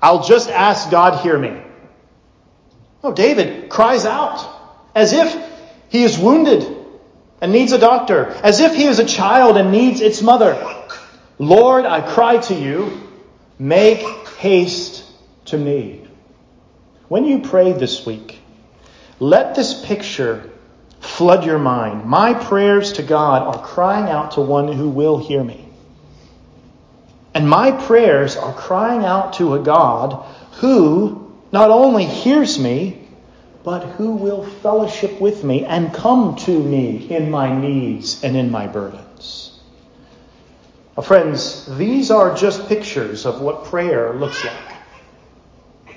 I'll 0.00 0.22
just 0.22 0.48
ask 0.48 0.88
God, 0.88 1.20
hear 1.22 1.36
me. 1.36 1.60
No, 3.02 3.12
David 3.12 3.70
cries 3.70 4.06
out 4.06 4.48
as 4.94 5.12
if 5.12 5.36
he 5.88 6.04
is 6.04 6.16
wounded 6.16 6.64
and 7.40 7.50
needs 7.50 7.72
a 7.72 7.78
doctor, 7.78 8.28
as 8.44 8.60
if 8.60 8.74
he 8.76 8.84
is 8.84 9.00
a 9.00 9.04
child 9.04 9.56
and 9.56 9.72
needs 9.72 10.00
its 10.00 10.22
mother. 10.22 10.56
Lord, 11.38 11.84
I 11.84 12.00
cry 12.00 12.38
to 12.38 12.54
you, 12.54 13.00
make 13.58 14.00
haste 14.38 15.04
to 15.46 15.58
me. 15.58 16.06
When 17.08 17.24
you 17.24 17.40
pray 17.40 17.72
this 17.72 18.06
week, 18.06 18.38
let 19.20 19.54
this 19.54 19.84
picture 19.84 20.50
flood 21.00 21.44
your 21.44 21.58
mind. 21.58 22.04
My 22.04 22.34
prayers 22.34 22.94
to 22.94 23.02
God 23.02 23.42
are 23.42 23.62
crying 23.62 24.08
out 24.10 24.32
to 24.32 24.40
one 24.40 24.72
who 24.72 24.88
will 24.88 25.18
hear 25.18 25.42
me. 25.44 25.68
And 27.34 27.48
my 27.48 27.72
prayers 27.72 28.36
are 28.36 28.52
crying 28.54 29.04
out 29.04 29.34
to 29.34 29.54
a 29.54 29.58
God 29.58 30.24
who 30.56 31.32
not 31.50 31.70
only 31.70 32.04
hears 32.04 32.58
me, 32.58 33.08
but 33.64 33.84
who 33.84 34.12
will 34.12 34.44
fellowship 34.44 35.20
with 35.20 35.44
me 35.44 35.64
and 35.64 35.94
come 35.94 36.36
to 36.36 36.58
me 36.58 37.08
in 37.10 37.30
my 37.30 37.54
needs 37.54 38.22
and 38.24 38.36
in 38.36 38.50
my 38.50 38.66
burdens. 38.66 39.01
Well, 40.94 41.04
friends, 41.04 41.66
these 41.78 42.10
are 42.10 42.34
just 42.36 42.68
pictures 42.68 43.24
of 43.24 43.40
what 43.40 43.64
prayer 43.64 44.12
looks 44.12 44.44
like. 44.44 45.96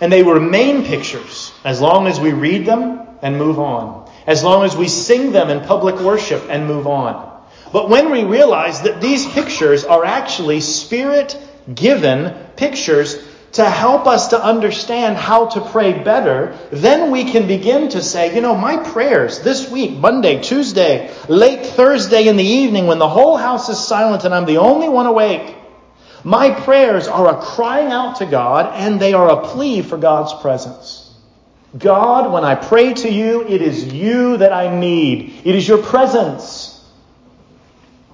And 0.00 0.10
they 0.10 0.22
remain 0.22 0.84
pictures 0.84 1.52
as 1.64 1.80
long 1.80 2.06
as 2.06 2.18
we 2.18 2.32
read 2.32 2.64
them 2.64 3.06
and 3.20 3.36
move 3.36 3.58
on, 3.58 4.10
as 4.26 4.42
long 4.42 4.64
as 4.64 4.76
we 4.76 4.88
sing 4.88 5.32
them 5.32 5.50
in 5.50 5.60
public 5.66 5.96
worship 6.00 6.44
and 6.48 6.66
move 6.66 6.86
on. 6.86 7.26
But 7.70 7.90
when 7.90 8.10
we 8.10 8.24
realize 8.24 8.82
that 8.82 9.00
these 9.02 9.26
pictures 9.26 9.84
are 9.84 10.04
actually 10.04 10.60
spirit 10.60 11.36
given 11.74 12.34
pictures 12.56 13.22
to 13.52 13.68
help 13.68 14.06
us 14.06 14.28
to 14.28 14.42
understand 14.42 15.16
how 15.16 15.46
to 15.46 15.60
pray 15.60 16.02
better, 16.02 16.56
then 16.70 17.10
we 17.10 17.24
can 17.24 17.46
begin 17.46 17.88
to 17.90 18.02
say, 18.02 18.34
you 18.34 18.40
know, 18.40 18.54
my 18.54 18.76
prayers 18.76 19.40
this 19.40 19.70
week, 19.70 19.92
Monday, 19.92 20.42
Tuesday, 20.42 21.14
late 21.28 21.64
Thursday 21.64 22.28
in 22.28 22.36
the 22.36 22.44
evening 22.44 22.86
when 22.86 22.98
the 22.98 23.08
whole 23.08 23.36
house 23.36 23.68
is 23.68 23.78
silent 23.78 24.24
and 24.24 24.34
I'm 24.34 24.44
the 24.44 24.58
only 24.58 24.88
one 24.88 25.06
awake, 25.06 25.56
my 26.24 26.50
prayers 26.50 27.08
are 27.08 27.38
a 27.38 27.40
crying 27.40 27.90
out 27.90 28.16
to 28.16 28.26
God 28.26 28.74
and 28.74 29.00
they 29.00 29.14
are 29.14 29.30
a 29.30 29.48
plea 29.48 29.82
for 29.82 29.96
God's 29.96 30.34
presence. 30.42 31.04
God, 31.76 32.32
when 32.32 32.44
I 32.44 32.54
pray 32.54 32.92
to 32.92 33.10
you, 33.10 33.46
it 33.46 33.62
is 33.62 33.84
you 33.84 34.38
that 34.38 34.52
I 34.52 34.78
need. 34.78 35.42
It 35.44 35.54
is 35.54 35.66
your 35.66 35.82
presence. 35.82 36.74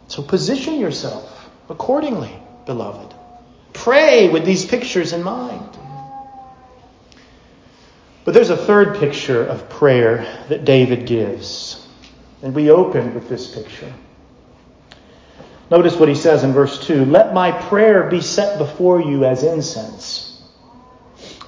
So 0.08 0.22
position 0.22 0.80
yourself 0.80 1.48
accordingly, 1.68 2.36
beloved. 2.66 3.13
Pray 3.74 4.30
with 4.30 4.46
these 4.46 4.64
pictures 4.64 5.12
in 5.12 5.22
mind. 5.22 5.68
But 8.24 8.32
there's 8.32 8.50
a 8.50 8.56
third 8.56 8.96
picture 8.96 9.44
of 9.44 9.68
prayer 9.68 10.26
that 10.48 10.64
David 10.64 11.06
gives. 11.06 11.86
And 12.42 12.54
we 12.54 12.70
open 12.70 13.14
with 13.14 13.28
this 13.28 13.54
picture. 13.54 13.92
Notice 15.70 15.96
what 15.96 16.08
he 16.08 16.14
says 16.14 16.44
in 16.44 16.52
verse 16.52 16.86
2 16.86 17.04
Let 17.04 17.34
my 17.34 17.52
prayer 17.52 18.08
be 18.08 18.20
set 18.20 18.58
before 18.58 19.00
you 19.00 19.24
as 19.24 19.42
incense, 19.42 20.42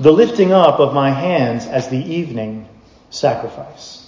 the 0.01 0.13
lifting 0.13 0.53
up 0.53 0.81
of 0.81 0.95
my 0.95 1.11
hands 1.11 1.67
as 1.67 1.89
the 1.89 1.99
evening 1.99 2.69
sacrifice. 3.11 4.06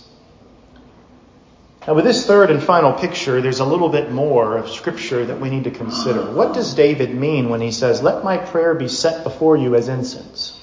Now, 1.88 1.94
with 1.94 2.04
this 2.04 2.26
third 2.26 2.50
and 2.50 2.62
final 2.62 2.92
picture, 2.92 3.40
there's 3.40 3.60
a 3.60 3.64
little 3.64 3.88
bit 3.88 4.12
more 4.12 4.58
of 4.58 4.68
Scripture 4.68 5.24
that 5.24 5.40
we 5.40 5.48
need 5.48 5.64
to 5.64 5.70
consider. 5.70 6.20
What 6.32 6.52
does 6.52 6.74
David 6.74 7.14
mean 7.14 7.48
when 7.48 7.62
he 7.62 7.72
says, 7.72 8.02
Let 8.02 8.22
my 8.22 8.36
prayer 8.36 8.74
be 8.74 8.88
set 8.88 9.24
before 9.24 9.56
you 9.56 9.74
as 9.74 9.88
incense? 9.88 10.62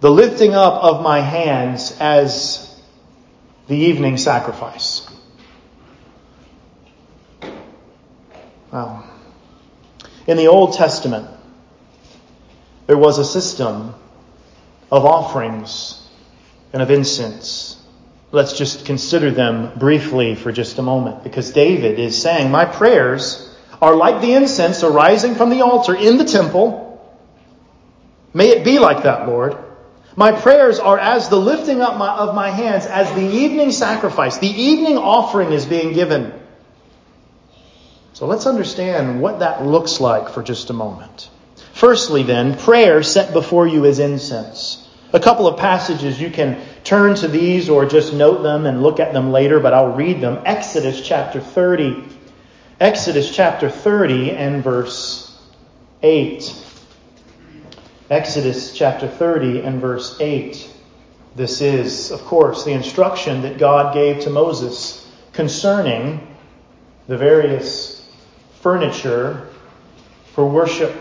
The 0.00 0.10
lifting 0.10 0.54
up 0.54 0.82
of 0.82 1.02
my 1.02 1.20
hands 1.20 1.94
as 2.00 2.80
the 3.68 3.76
evening 3.76 4.16
sacrifice. 4.16 5.06
Well, 8.72 9.06
in 10.26 10.38
the 10.38 10.46
Old 10.46 10.72
Testament, 10.72 11.28
there 12.86 12.96
was 12.96 13.18
a 13.18 13.24
system 13.26 13.94
of 14.90 15.04
offerings 15.04 16.08
and 16.72 16.80
of 16.80 16.90
incense 16.90 17.81
Let's 18.32 18.54
just 18.54 18.86
consider 18.86 19.30
them 19.30 19.78
briefly 19.78 20.34
for 20.34 20.52
just 20.52 20.78
a 20.78 20.82
moment 20.82 21.22
because 21.22 21.50
David 21.50 21.98
is 21.98 22.20
saying, 22.20 22.50
My 22.50 22.64
prayers 22.64 23.54
are 23.80 23.94
like 23.94 24.22
the 24.22 24.32
incense 24.32 24.82
arising 24.82 25.34
from 25.34 25.50
the 25.50 25.60
altar 25.60 25.94
in 25.94 26.16
the 26.16 26.24
temple. 26.24 26.88
May 28.32 28.48
it 28.48 28.64
be 28.64 28.78
like 28.78 29.02
that, 29.02 29.28
Lord. 29.28 29.58
My 30.16 30.32
prayers 30.32 30.78
are 30.78 30.98
as 30.98 31.28
the 31.28 31.36
lifting 31.36 31.82
up 31.82 31.98
my, 31.98 32.08
of 32.08 32.34
my 32.34 32.48
hands, 32.48 32.86
as 32.86 33.10
the 33.14 33.20
evening 33.20 33.70
sacrifice. 33.70 34.38
The 34.38 34.48
evening 34.48 34.96
offering 34.96 35.52
is 35.52 35.66
being 35.66 35.92
given. 35.92 36.32
So 38.14 38.26
let's 38.26 38.46
understand 38.46 39.20
what 39.20 39.40
that 39.40 39.64
looks 39.64 40.00
like 40.00 40.30
for 40.30 40.42
just 40.42 40.70
a 40.70 40.74
moment. 40.74 41.28
Firstly, 41.74 42.22
then, 42.22 42.56
prayer 42.56 43.02
set 43.02 43.32
before 43.34 43.66
you 43.66 43.84
is 43.84 43.98
incense. 43.98 44.81
A 45.14 45.20
couple 45.20 45.46
of 45.46 45.58
passages 45.58 46.20
you 46.20 46.30
can 46.30 46.60
turn 46.84 47.14
to 47.16 47.28
these 47.28 47.68
or 47.68 47.84
just 47.84 48.14
note 48.14 48.42
them 48.42 48.64
and 48.64 48.82
look 48.82 48.98
at 48.98 49.12
them 49.12 49.30
later, 49.30 49.60
but 49.60 49.74
I'll 49.74 49.92
read 49.92 50.20
them. 50.20 50.40
Exodus 50.46 51.06
chapter 51.06 51.40
30. 51.40 52.04
Exodus 52.80 53.34
chapter 53.34 53.68
30 53.68 54.30
and 54.30 54.64
verse 54.64 55.38
8. 56.02 56.56
Exodus 58.10 58.74
chapter 58.74 59.06
30 59.06 59.60
and 59.60 59.80
verse 59.80 60.16
8. 60.18 60.70
This 61.36 61.60
is, 61.60 62.10
of 62.10 62.20
course, 62.24 62.64
the 62.64 62.72
instruction 62.72 63.42
that 63.42 63.58
God 63.58 63.94
gave 63.94 64.20
to 64.20 64.30
Moses 64.30 65.06
concerning 65.32 66.26
the 67.06 67.16
various 67.16 68.06
furniture 68.60 69.48
for 70.34 70.48
worship. 70.48 70.92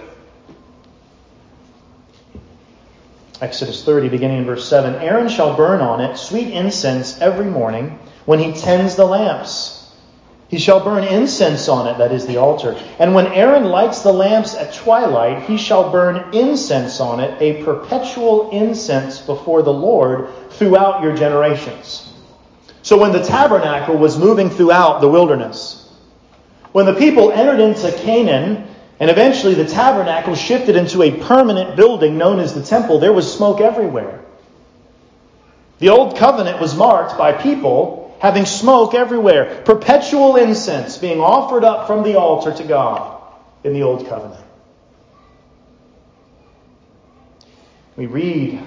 Exodus 3.42 3.84
30, 3.84 4.10
beginning 4.10 4.38
in 4.38 4.46
verse 4.46 4.70
7 4.70 4.96
Aaron 4.96 5.28
shall 5.28 5.56
burn 5.56 5.82
on 5.82 6.00
it 6.00 6.16
sweet 6.16 6.50
incense 6.54 7.20
every 7.20 7.46
morning 7.46 7.98
when 8.26 8.38
he 8.38 8.54
tends 8.54 8.96
the 8.96 9.06
lamps. 9.06 9.80
He 10.48 10.60
shall 10.60 10.84
burn 10.84 11.04
incense 11.06 11.68
on 11.68 11.88
it, 11.88 11.98
that 11.98 12.12
is 12.12 12.28
the 12.28 12.38
altar. 12.38 12.78
And 13.00 13.16
when 13.16 13.28
Aaron 13.28 13.66
lights 13.66 14.02
the 14.04 14.12
lamps 14.12 14.54
at 14.54 14.74
twilight, 14.74 15.44
he 15.44 15.58
shall 15.58 15.92
burn 15.92 16.36
incense 16.36 17.00
on 17.00 17.20
it, 17.20 17.42
a 17.42 17.64
perpetual 17.64 18.52
incense 18.52 19.20
before 19.20 19.64
the 19.64 19.74
Lord 19.74 20.28
throughout 20.52 21.02
your 21.02 21.16
generations. 21.16 22.14
So 22.84 22.98
when 23.00 23.12
the 23.12 23.24
tabernacle 23.24 23.98
was 23.98 24.20
moving 24.20 24.50
throughout 24.50 25.02
the 25.02 25.08
wilderness, 25.08 25.90
when 26.74 26.86
the 26.86 26.96
people 26.96 27.32
entered 27.32 27.60
into 27.60 27.92
Canaan, 28.04 28.68
and 29.02 29.10
eventually 29.10 29.56
the 29.56 29.66
tabernacle 29.66 30.36
shifted 30.36 30.76
into 30.76 31.02
a 31.02 31.20
permanent 31.24 31.76
building 31.76 32.20
known 32.20 32.40
as 32.40 32.54
the 32.54 32.62
temple, 32.62 33.00
there 33.00 33.12
was 33.12 33.34
smoke 33.34 33.60
everywhere. 33.60 34.22
The 35.80 35.90
old 35.90 36.18
covenant 36.18 36.62
was 36.62 36.76
marked 36.76 37.18
by 37.18 37.32
people 37.34 38.16
having 38.22 38.46
smoke 38.46 38.94
everywhere, 38.94 39.64
perpetual 39.66 40.36
incense 40.36 41.00
being 41.00 41.20
offered 41.20 41.64
up 41.64 41.88
from 41.88 42.04
the 42.04 42.20
altar 42.20 42.54
to 42.54 42.64
God 42.64 43.20
in 43.64 43.74
the 43.74 43.82
Old 43.82 44.08
Covenant. 44.08 44.46
We 47.96 48.06
read 48.06 48.62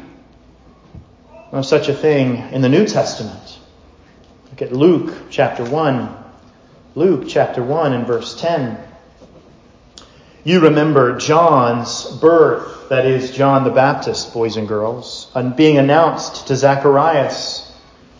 of 1.52 1.64
such 1.64 1.88
a 1.88 1.94
thing 1.94 2.38
in 2.52 2.60
the 2.60 2.68
New 2.68 2.84
Testament. 2.84 3.60
Look 4.50 4.62
at 4.62 4.72
Luke 4.72 5.14
chapter 5.30 5.64
1. 5.64 6.16
Luke 6.96 7.26
chapter 7.28 7.62
1 7.62 7.92
and 7.92 8.04
verse 8.04 8.40
10. 8.40 8.93
You 10.44 10.60
remember 10.60 11.18
John's 11.18 12.06
birth, 12.20 12.88
that 12.90 13.06
is, 13.06 13.32
John 13.32 13.64
the 13.64 13.70
Baptist, 13.70 14.32
boys 14.32 14.56
and 14.56 14.68
girls, 14.68 15.30
and 15.34 15.56
being 15.56 15.78
announced 15.78 16.46
to 16.48 16.56
Zacharias 16.56 17.64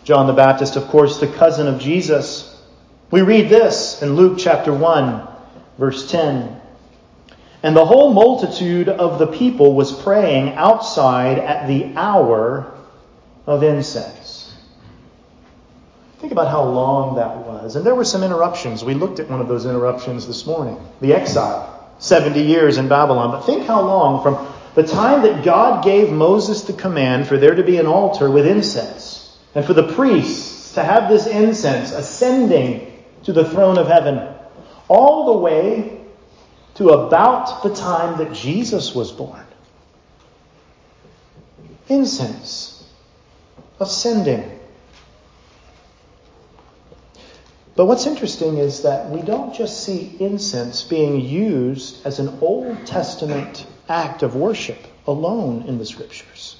John 0.05 0.27
the 0.27 0.33
Baptist, 0.33 0.75
of 0.75 0.87
course, 0.89 1.19
the 1.19 1.27
cousin 1.27 1.65
of 1.67 1.81
Jesus. 1.81 2.55
We 3.09 3.23
read 3.23 3.49
this 3.49 4.03
in 4.03 4.15
Luke 4.15 4.37
chapter 4.37 4.71
1, 4.71 5.27
verse 5.79 6.11
10. 6.11 6.61
And 7.63 7.75
the 7.75 7.83
whole 7.83 8.13
multitude 8.13 8.87
of 8.87 9.17
the 9.17 9.25
people 9.25 9.73
was 9.73 9.91
praying 10.03 10.53
outside 10.53 11.39
at 11.39 11.67
the 11.67 11.95
hour 11.95 12.71
of 13.47 13.63
incense. 13.63 14.53
Think 16.19 16.31
about 16.31 16.51
how 16.51 16.63
long 16.63 17.15
that 17.15 17.37
was. 17.37 17.75
And 17.75 17.83
there 17.83 17.95
were 17.95 18.05
some 18.05 18.21
interruptions. 18.21 18.83
We 18.83 18.93
looked 18.93 19.19
at 19.19 19.27
one 19.27 19.41
of 19.41 19.47
those 19.47 19.65
interruptions 19.65 20.27
this 20.27 20.45
morning 20.45 20.77
the 21.01 21.15
exile, 21.15 21.74
70 21.99 22.41
years 22.41 22.77
in 22.77 22.87
Babylon. 22.87 23.31
But 23.31 23.41
think 23.41 23.65
how 23.65 23.81
long 23.81 24.21
from 24.23 24.53
the 24.75 24.83
time 24.83 25.21
that 25.23 25.43
God 25.43 25.83
gave 25.83 26.11
Moses 26.11 26.63
the 26.63 26.73
command 26.73 27.27
for 27.27 27.37
there 27.37 27.55
to 27.55 27.63
be 27.63 27.77
an 27.77 27.85
altar 27.85 28.29
with 28.29 28.45
incense 28.45 29.37
and 29.53 29.65
for 29.65 29.73
the 29.73 29.93
priests 29.93 30.73
to 30.73 30.83
have 30.83 31.09
this 31.09 31.25
incense 31.25 31.91
ascending 31.91 33.03
to 33.23 33.33
the 33.33 33.49
throne 33.49 33.77
of 33.77 33.87
heaven, 33.87 34.27
all 34.87 35.33
the 35.33 35.39
way 35.39 36.01
to 36.75 36.89
about 36.89 37.63
the 37.63 37.73
time 37.73 38.17
that 38.17 38.33
Jesus 38.33 38.93
was 38.93 39.11
born. 39.11 39.45
Incense 41.87 42.87
ascending. 43.79 44.59
But 47.75 47.85
what's 47.85 48.07
interesting 48.07 48.57
is 48.57 48.83
that 48.83 49.09
we 49.09 49.21
don't 49.21 49.53
just 49.53 49.83
see 49.83 50.15
incense 50.19 50.83
being 50.83 51.19
used 51.19 52.05
as 52.05 52.19
an 52.19 52.37
Old 52.41 52.85
Testament 52.85 53.65
act 53.89 54.23
of 54.23 54.35
worship 54.35 54.79
alone 55.07 55.63
in 55.67 55.77
the 55.77 55.85
Scriptures 55.85 56.55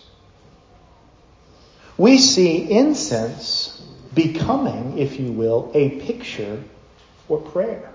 we 1.98 2.18
see 2.18 2.70
incense 2.70 3.82
becoming, 4.14 4.98
if 4.98 5.20
you 5.20 5.32
will, 5.32 5.72
a 5.74 6.02
picture 6.02 6.62
for 7.28 7.40
prayer. 7.40 7.90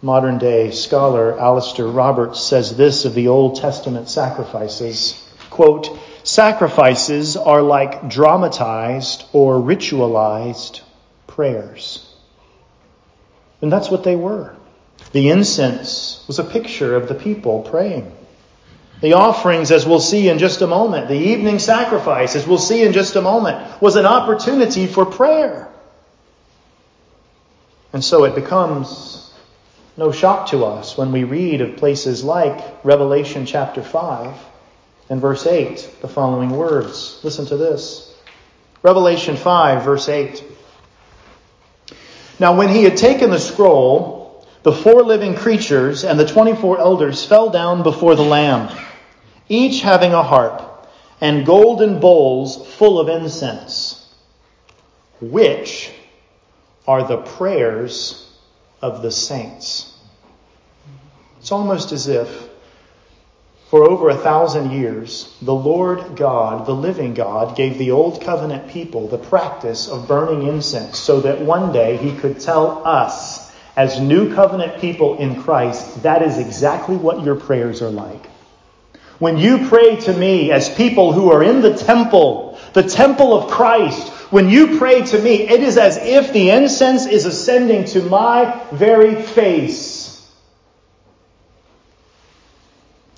Modern 0.00 0.38
day 0.38 0.70
scholar 0.70 1.38
Alastair 1.38 1.86
Roberts 1.86 2.40
says 2.40 2.76
this 2.76 3.04
of 3.04 3.14
the 3.14 3.28
Old 3.28 3.56
Testament 3.56 4.08
sacrifices 4.08 5.24
quote, 5.50 5.98
sacrifices 6.22 7.36
are 7.36 7.62
like 7.62 8.08
dramatized 8.08 9.24
or 9.32 9.56
ritualized 9.56 10.82
prayers. 11.38 12.04
And 13.62 13.72
that's 13.72 13.88
what 13.88 14.02
they 14.02 14.16
were. 14.16 14.56
The 15.12 15.28
incense 15.30 16.24
was 16.26 16.40
a 16.40 16.44
picture 16.44 16.96
of 16.96 17.06
the 17.06 17.14
people 17.14 17.62
praying. 17.62 18.12
The 19.02 19.12
offerings, 19.12 19.70
as 19.70 19.86
we'll 19.86 20.00
see 20.00 20.28
in 20.28 20.40
just 20.40 20.62
a 20.62 20.66
moment, 20.66 21.06
the 21.06 21.14
evening 21.14 21.60
sacrifice, 21.60 22.34
as 22.34 22.44
we'll 22.44 22.58
see 22.58 22.82
in 22.82 22.92
just 22.92 23.14
a 23.14 23.20
moment, 23.22 23.80
was 23.80 23.94
an 23.94 24.04
opportunity 24.04 24.88
for 24.88 25.06
prayer. 25.06 25.68
And 27.92 28.02
so 28.02 28.24
it 28.24 28.34
becomes 28.34 29.32
no 29.96 30.10
shock 30.10 30.48
to 30.48 30.64
us 30.64 30.98
when 30.98 31.12
we 31.12 31.22
read 31.22 31.60
of 31.60 31.76
places 31.76 32.24
like 32.24 32.84
Revelation 32.84 33.46
chapter 33.46 33.84
5 33.84 34.34
and 35.08 35.20
verse 35.20 35.46
8, 35.46 35.98
the 36.00 36.08
following 36.08 36.50
words. 36.50 37.20
Listen 37.22 37.46
to 37.46 37.56
this. 37.56 38.12
Revelation 38.82 39.36
5, 39.36 39.84
verse 39.84 40.08
8. 40.08 40.42
Now, 42.40 42.56
when 42.56 42.68
he 42.68 42.84
had 42.84 42.96
taken 42.96 43.30
the 43.30 43.40
scroll, 43.40 44.46
the 44.62 44.72
four 44.72 45.02
living 45.02 45.34
creatures 45.34 46.04
and 46.04 46.18
the 46.18 46.26
24 46.26 46.78
elders 46.78 47.24
fell 47.24 47.50
down 47.50 47.82
before 47.82 48.14
the 48.14 48.22
Lamb 48.22 48.68
each 49.48 49.80
having 49.80 50.12
a 50.12 50.22
harp 50.22 50.86
and 51.20 51.46
golden 51.46 52.00
bowls 52.00 52.66
full 52.74 53.00
of 53.00 53.08
incense, 53.08 54.14
which 55.20 55.90
are 56.86 57.06
the 57.06 57.16
prayers 57.16 58.30
of 58.82 59.02
the 59.02 59.10
saints. 59.10 59.98
It's 61.40 61.50
almost 61.50 61.92
as 61.92 62.08
if 62.08 62.47
for 63.68 63.84
over 63.84 64.08
a 64.08 64.16
thousand 64.16 64.70
years, 64.70 65.36
the 65.42 65.54
Lord 65.54 66.16
God, 66.16 66.64
the 66.64 66.74
living 66.74 67.12
God, 67.12 67.54
gave 67.54 67.76
the 67.76 67.90
old 67.90 68.22
covenant 68.22 68.70
people 68.70 69.08
the 69.08 69.18
practice 69.18 69.88
of 69.88 70.08
burning 70.08 70.48
incense 70.48 70.98
so 70.98 71.20
that 71.20 71.42
one 71.42 71.70
day 71.70 71.98
he 71.98 72.16
could 72.16 72.40
tell 72.40 72.86
us, 72.86 73.52
as 73.76 74.00
new 74.00 74.34
covenant 74.34 74.80
people 74.80 75.18
in 75.18 75.42
Christ, 75.42 76.02
that 76.02 76.22
is 76.22 76.38
exactly 76.38 76.96
what 76.96 77.22
your 77.24 77.36
prayers 77.36 77.82
are 77.82 77.90
like. 77.90 78.26
When 79.18 79.36
you 79.36 79.68
pray 79.68 79.96
to 79.96 80.16
me 80.16 80.50
as 80.50 80.74
people 80.74 81.12
who 81.12 81.30
are 81.30 81.42
in 81.42 81.60
the 81.60 81.76
temple, 81.76 82.58
the 82.72 82.84
temple 82.84 83.36
of 83.36 83.50
Christ, 83.50 84.08
when 84.32 84.48
you 84.48 84.78
pray 84.78 85.02
to 85.02 85.18
me, 85.20 85.48
it 85.48 85.62
is 85.62 85.76
as 85.76 85.98
if 85.98 86.32
the 86.32 86.50
incense 86.50 87.06
is 87.06 87.26
ascending 87.26 87.84
to 87.86 88.02
my 88.02 88.62
very 88.72 89.20
face. 89.20 89.87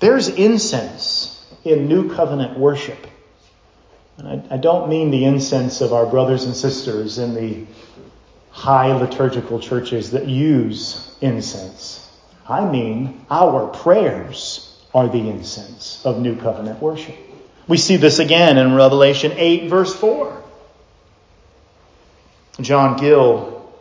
There's 0.01 0.27
incense 0.27 1.45
in 1.63 1.87
New 1.87 2.13
Covenant 2.13 2.57
worship. 2.57 2.97
And 4.17 4.27
I, 4.27 4.55
I, 4.55 4.57
don't 4.57 4.89
mean 4.89 5.11
the 5.11 5.25
incense 5.25 5.79
of 5.79 5.93
our 5.93 6.07
brothers 6.07 6.43
and 6.43 6.55
sisters 6.55 7.19
in 7.19 7.35
the 7.35 7.65
high 8.49 8.91
liturgical 8.93 9.59
churches 9.59 10.11
that 10.11 10.27
use 10.27 11.15
incense. 11.21 12.09
I 12.49 12.65
mean 12.65 13.25
our 13.29 13.67
prayers 13.67 14.67
are 14.93 15.07
the 15.07 15.29
incense 15.29 16.03
of 16.03 16.19
New 16.19 16.35
Covenant 16.35 16.81
worship. 16.81 17.15
We 17.67 17.77
see 17.77 17.95
this 17.95 18.17
again 18.19 18.57
in 18.57 18.73
Revelation 18.73 19.33
8, 19.35 19.69
verse 19.69 19.95
4. 19.95 20.43
John 22.59 22.97
Gill, 22.97 23.71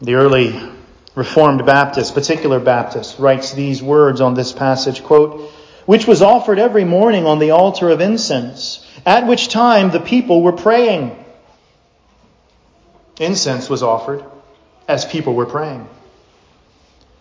the 0.00 0.14
early 0.14 0.71
Reformed 1.14 1.66
Baptist, 1.66 2.14
particular 2.14 2.58
Baptist, 2.58 3.18
writes 3.18 3.52
these 3.52 3.82
words 3.82 4.20
on 4.20 4.34
this 4.34 4.52
passage, 4.52 5.02
quote, 5.02 5.50
which 5.84 6.06
was 6.06 6.22
offered 6.22 6.58
every 6.58 6.84
morning 6.84 7.26
on 7.26 7.38
the 7.38 7.50
altar 7.50 7.90
of 7.90 8.00
incense, 8.00 8.86
at 9.04 9.26
which 9.26 9.48
time 9.48 9.90
the 9.90 10.00
people 10.00 10.42
were 10.42 10.52
praying. 10.52 11.16
Incense 13.20 13.68
was 13.68 13.82
offered 13.82 14.24
as 14.88 15.04
people 15.04 15.34
were 15.34 15.46
praying. 15.46 15.86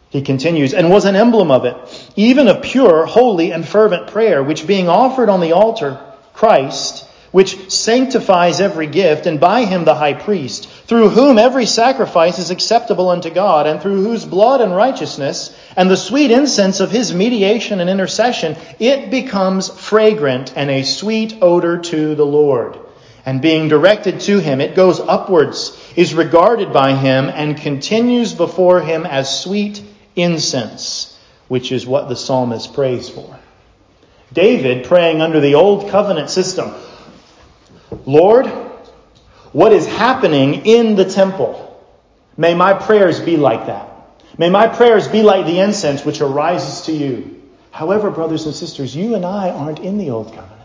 He 0.10 0.22
continues, 0.22 0.74
and 0.74 0.90
was 0.90 1.06
an 1.06 1.16
emblem 1.16 1.52
of 1.52 1.66
it, 1.66 1.76
even 2.16 2.48
of 2.48 2.62
pure, 2.62 3.06
holy, 3.06 3.52
and 3.52 3.68
fervent 3.68 4.08
prayer, 4.08 4.44
which 4.44 4.68
being 4.68 4.90
offered 4.90 5.30
on 5.30 5.40
the 5.40 5.54
altar, 5.54 6.00
Christ, 6.34 7.08
which 7.32 7.72
sanctifies 7.72 8.60
every 8.60 8.88
gift, 8.88 9.26
and 9.26 9.40
by 9.40 9.64
him 9.64 9.86
the 9.86 9.96
high 9.96 10.14
priest, 10.14 10.68
through 10.92 11.08
whom 11.08 11.40
every 11.40 11.66
sacrifice 11.66 12.38
is 12.38 12.52
acceptable 12.52 13.08
unto 13.08 13.30
God, 13.30 13.66
and 13.66 13.82
through 13.82 14.04
whose 14.04 14.26
blood 14.26 14.60
and 14.60 14.76
righteousness, 14.76 15.58
and 15.78 15.90
the 15.90 15.96
sweet 15.96 16.32
incense 16.32 16.82
of 16.82 16.92
his 16.92 17.14
mediation 17.14 17.80
and 17.80 17.90
intercession, 17.90 18.58
it 18.78 19.10
becomes 19.10 19.70
fragrant 19.70 20.52
and 20.58 20.70
a 20.70 20.84
sweet 20.84 21.38
odor 21.42 21.78
to 21.78 22.14
the 22.16 22.26
Lord. 22.26 22.78
And 23.26 23.42
being 23.42 23.70
directed 23.70 24.20
to 24.20 24.40
him, 24.40 24.60
it 24.60 24.76
goes 24.76 25.00
upwards, 25.00 25.82
is 25.96 26.14
regarded 26.14 26.74
by 26.74 26.94
him, 26.94 27.30
and 27.30 27.56
continues 27.56 28.34
before 28.34 28.82
him 28.82 29.06
as 29.06 29.44
sweet 29.44 29.82
incense, 30.18 31.18
which 31.48 31.72
is 31.72 31.88
what 31.88 32.10
the 32.10 32.18
psalmist 32.18 32.74
prays 32.74 33.08
for. 33.08 33.40
David 34.34 34.84
praying 34.84 35.22
under 35.22 35.40
the 35.40 35.56
old 35.56 35.90
covenant 35.90 36.30
system 36.30 36.74
Lord, 38.06 38.71
what 39.52 39.74
is 39.74 39.86
happening 39.86 40.66
in 40.66 40.96
the 40.96 41.06
temple? 41.06 41.68
May 42.38 42.54
my 42.54 42.74
prayers 42.74 43.20
be 43.20 43.38
like 43.38 43.68
that. 43.68 43.88
May 44.38 44.50
my 44.50 44.68
prayers 44.68 45.08
be 45.08 45.24
like 45.24 45.46
the 45.46 45.60
incense 45.60 46.06
which 46.06 46.22
arises 46.22 46.86
to 46.86 46.94
you. 46.94 47.42
However, 47.72 48.12
brothers 48.12 48.46
and 48.46 48.56
sisters, 48.56 48.96
you 48.96 49.16
and 49.16 49.26
I 49.26 49.50
aren't 49.50 49.80
in 49.80 49.98
the 49.98 50.10
old 50.10 50.28
covenant. 50.28 50.62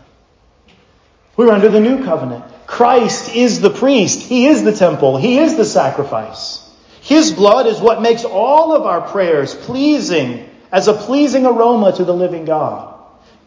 We're 1.35 1.51
under 1.51 1.69
the 1.69 1.79
new 1.79 2.03
covenant. 2.03 2.43
Christ 2.65 3.35
is 3.35 3.61
the 3.61 3.69
priest. 3.69 4.21
He 4.21 4.47
is 4.47 4.63
the 4.63 4.73
temple. 4.73 5.17
He 5.17 5.37
is 5.39 5.55
the 5.55 5.65
sacrifice. 5.65 6.63
His 7.01 7.31
blood 7.31 7.67
is 7.67 7.79
what 7.79 8.01
makes 8.01 8.25
all 8.25 8.75
of 8.75 8.83
our 8.83 9.01
prayers 9.01 9.55
pleasing 9.55 10.49
as 10.71 10.87
a 10.87 10.93
pleasing 10.93 11.45
aroma 11.45 11.95
to 11.95 12.03
the 12.03 12.13
living 12.13 12.45
God. 12.45 12.96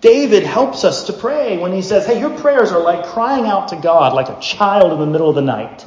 David 0.01 0.45
helps 0.45 0.85
us 0.85 1.05
to 1.05 1.13
pray 1.13 1.59
when 1.59 1.73
he 1.73 1.83
says, 1.83 2.07
Hey, 2.07 2.19
your 2.19 2.39
prayers 2.39 2.73
are 2.73 2.83
like 2.83 3.07
crying 3.07 3.45
out 3.45 3.69
to 3.69 3.77
God 3.77 4.15
like 4.15 4.29
a 4.29 4.41
child 4.41 4.93
in 4.93 4.99
the 4.99 5.07
middle 5.07 5.29
of 5.29 5.35
the 5.35 5.43
night. 5.43 5.87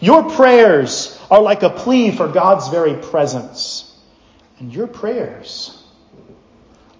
Your 0.00 0.30
prayers 0.30 1.18
are 1.30 1.40
like 1.40 1.62
a 1.62 1.70
plea 1.70 2.10
for 2.10 2.28
God's 2.28 2.68
very 2.68 2.94
presence. 2.94 3.84
And 4.58 4.72
your 4.72 4.86
prayers 4.86 5.82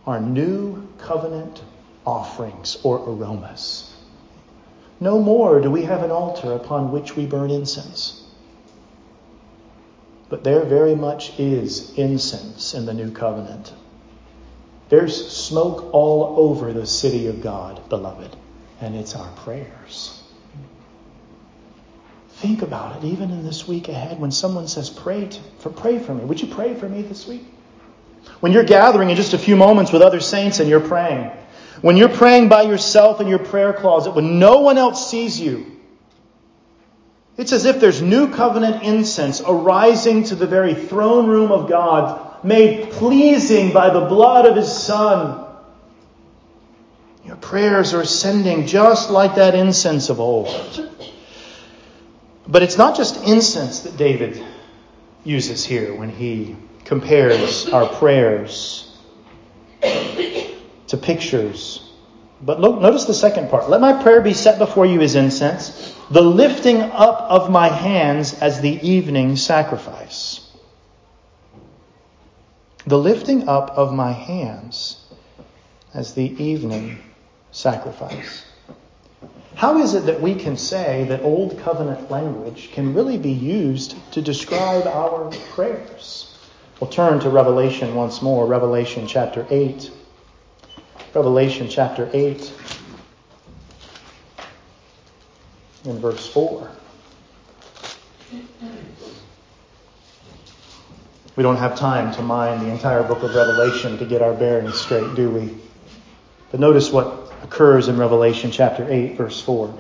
are 0.07 0.21
new 0.21 0.89
covenant 0.99 1.63
offerings 2.07 2.79
or 2.83 2.99
aromas. 2.99 3.95
No 5.01 5.21
more 5.21 5.61
do 5.61 5.71
we 5.71 5.83
have 5.83 6.03
an 6.03 6.11
altar 6.11 6.55
upon 6.55 6.91
which 6.91 7.15
we 7.15 7.27
burn 7.27 7.51
incense. 7.51 8.25
But 10.29 10.45
there 10.45 10.65
very 10.65 10.95
much 10.95 11.39
is 11.39 11.97
incense 11.97 12.75
in 12.75 12.87
the 12.87 12.95
new 12.95 13.11
covenant. 13.11 13.73
There's 14.88 15.31
smoke 15.31 15.92
all 15.92 16.35
over 16.38 16.72
the 16.72 16.87
city 16.87 17.27
of 17.27 17.42
God, 17.42 17.88
beloved, 17.88 18.35
and 18.81 18.96
it's 18.96 19.14
our 19.14 19.31
prayers. 19.44 20.22
Think 22.31 22.62
about 22.62 22.96
it, 22.96 23.07
even 23.07 23.31
in 23.31 23.44
this 23.44 23.66
week 23.66 23.88
ahead, 23.88 24.20
when 24.20 24.31
someone 24.31 24.68
says, 24.68 24.88
"Pray 24.88 25.27
to, 25.27 25.40
for 25.59 25.70
pray 25.70 25.98
for 25.98 26.14
me." 26.14 26.24
Would 26.24 26.40
you 26.40 26.46
pray 26.46 26.74
for 26.74 26.88
me 26.88 27.03
this 27.03 27.27
week? 27.27 27.44
When 28.40 28.53
you're 28.53 28.64
gathering 28.64 29.11
in 29.11 29.16
just 29.16 29.35
a 29.35 29.38
few 29.38 29.57
moments 29.57 29.92
with 29.92 30.03
other 30.03 30.20
saints 30.20 30.61
and 30.61 30.70
you're 30.70 30.81
praying, 30.81 31.31
when 31.83 31.96
you're 31.96 32.09
praying 32.09 32.48
by 32.48 32.62
yourself 32.62 33.20
in 33.20 33.27
your 33.27 33.38
prayer 33.40 33.72
closet, 33.72 34.12
when 34.12 34.38
no 34.38 34.61
one 34.61 34.79
else 34.79 35.11
sees 35.11 35.40
you, 35.40 35.66
it's 37.37 37.53
as 37.53 37.64
if 37.64 37.81
there's 37.81 38.03
new 38.03 38.33
covenant 38.33 38.83
incense 38.83 39.40
arising 39.44 40.24
to 40.24 40.35
the 40.35 40.46
very 40.46 40.74
throne 40.74 41.27
room 41.27 41.53
of 41.53 41.68
God 41.68 42.28
made 42.44 42.90
pleasing 42.92 43.72
by 43.72 43.90
the 43.90 44.01
blood 44.01 44.46
of 44.46 44.57
his 44.57 44.72
Son. 44.72 45.44
Your 47.24 47.37
prayers 47.37 47.94
are 47.94 48.01
ascending 48.01 48.66
just 48.66 49.11
like 49.11 49.35
that 49.35 49.55
incense 49.55 50.09
of 50.09 50.20
old. 50.20 50.90
But 52.46 52.62
it's 52.62 52.79
not 52.79 52.96
just 52.96 53.22
incense 53.24 53.81
that 53.81 53.96
David 53.96 54.42
uses 55.24 55.64
here 55.64 55.94
when 55.94 56.09
he 56.09 56.57
compares 56.85 57.68
our 57.68 57.87
prayers 57.87 58.96
to 59.83 60.96
pictures. 60.96 61.85
But 62.40 62.61
look, 62.61 62.81
notice 62.81 63.05
the 63.05 63.14
second 63.14 63.51
part. 63.51 63.68
Let 63.68 63.81
my 63.81 64.03
prayer 64.03 64.22
be 64.22 64.33
set 64.33 64.59
before 64.59 64.87
you 64.87 65.03
as 65.03 65.14
incense, 65.14 65.94
the 66.11 66.22
lifting 66.22 66.81
up 66.81 67.20
of 67.20 67.51
my 67.51 67.68
hands 67.68 68.33
as 68.40 68.61
the 68.61 68.81
evening 68.88 69.37
sacrifice 69.37 70.48
the 72.88 72.98
lifting 72.98 73.48
up 73.48 73.70
of 73.70 73.92
my 73.92 74.12
hands 74.12 75.05
as 75.92 76.14
the 76.14 76.42
evening 76.42 76.98
sacrifice. 77.51 78.44
How 79.55 79.79
is 79.79 79.94
it 79.94 80.07
that 80.07 80.20
we 80.20 80.35
can 80.35 80.57
say 80.57 81.05
that 81.09 81.22
Old 81.22 81.59
Covenant 81.59 82.11
language 82.11 82.70
can 82.72 82.94
really 82.94 83.18
be 83.18 83.33
used 83.33 83.96
to 84.12 84.22
describe 84.22 84.87
our 84.87 85.31
prayers? 85.51 86.38
We'll 86.81 86.90
turn 86.90 87.20
to 87.20 87.29
Revelation 87.29 87.94
once 87.94 88.22
more, 88.22 88.46
Revelation 88.46 89.07
chapter 89.07 89.46
8. 89.51 89.90
Revelation 91.12 91.68
chapter 91.68 92.09
8 92.12 92.53
in 95.85 95.98
verse 95.98 96.27
4. 96.33 96.70
We 101.38 101.44
don't 101.44 101.59
have 101.59 101.79
time 101.79 102.12
to 102.14 102.22
mine 102.22 102.64
the 102.64 102.72
entire 102.72 103.05
book 103.05 103.22
of 103.22 103.33
Revelation 103.33 103.96
to 103.98 104.05
get 104.05 104.22
our 104.22 104.35
bearings 104.35 104.74
straight, 104.74 105.14
do 105.14 105.31
we? 105.31 105.57
But 106.51 106.59
notice 106.59 106.90
what 106.90 107.33
occurs 107.44 107.87
in 107.87 107.96
Revelation 107.96 108.51
chapter 108.51 108.85
8, 108.90 109.16
verse 109.16 109.40
4. 109.40 109.72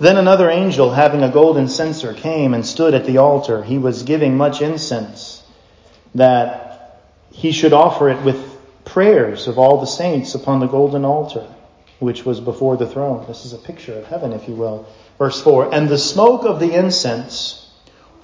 Then 0.00 0.16
another 0.16 0.50
angel, 0.50 0.90
having 0.90 1.22
a 1.22 1.28
golden 1.28 1.68
censer, 1.68 2.14
came 2.14 2.52
and 2.52 2.66
stood 2.66 2.94
at 2.94 3.06
the 3.06 3.18
altar. 3.18 3.62
He 3.62 3.78
was 3.78 4.02
giving 4.02 4.36
much 4.36 4.60
incense, 4.60 5.44
that 6.16 7.00
he 7.30 7.52
should 7.52 7.72
offer 7.72 8.08
it 8.08 8.20
with 8.24 8.58
prayers 8.84 9.46
of 9.46 9.56
all 9.56 9.78
the 9.78 9.86
saints 9.86 10.34
upon 10.34 10.58
the 10.58 10.66
golden 10.66 11.04
altar, 11.04 11.46
which 12.00 12.24
was 12.24 12.40
before 12.40 12.76
the 12.76 12.88
throne. 12.88 13.24
This 13.28 13.44
is 13.44 13.52
a 13.52 13.58
picture 13.58 13.96
of 13.96 14.06
heaven, 14.06 14.32
if 14.32 14.48
you 14.48 14.56
will. 14.56 14.84
Verse 15.16 15.40
4 15.40 15.72
And 15.72 15.88
the 15.88 15.96
smoke 15.96 16.42
of 16.42 16.58
the 16.58 16.72
incense 16.72 17.63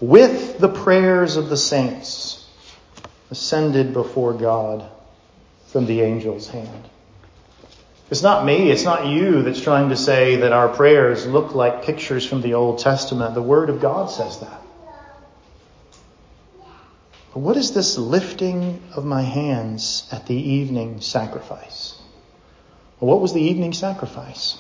with 0.01 0.59
the 0.59 0.69
prayers 0.69 1.37
of 1.37 1.49
the 1.49 1.57
saints 1.57 2.49
ascended 3.31 3.93
before 3.93 4.33
God 4.33 4.89
from 5.69 5.87
the 5.87 6.03
angel's 6.03 6.49
hand. 6.49 6.85
It's 8.11 8.23
not 8.23 8.45
me, 8.45 8.71
it's 8.71 8.83
not 8.83 9.07
you 9.07 9.43
that's 9.43 9.61
trying 9.61 9.91
to 9.91 9.97
say 9.97 10.37
that 10.37 10.53
our 10.53 10.69
prayers 10.69 11.27
look 11.27 11.55
like 11.55 11.85
pictures 11.85 12.27
from 12.27 12.41
the 12.41 12.55
Old 12.55 12.81
Testament. 12.81 13.35
The 13.35 13.43
Word 13.43 13.71
of 13.71 13.81
God 13.81 14.11
says 14.11 14.41
that. 14.41 14.61
But 17.33 17.41
what 17.41 17.57
is 17.57 17.73
this 17.73 17.97
lifting 17.97 18.83
of 18.97 19.05
my 19.05 19.23
hands 19.23 20.09
at 20.11 20.27
the 20.27 20.35
evening 20.35 21.01
sacrifice? 21.01 21.97
What 22.99 23.21
was 23.21 23.33
the 23.33 23.43
evening 23.43 23.73
sacrifice? 23.73 24.59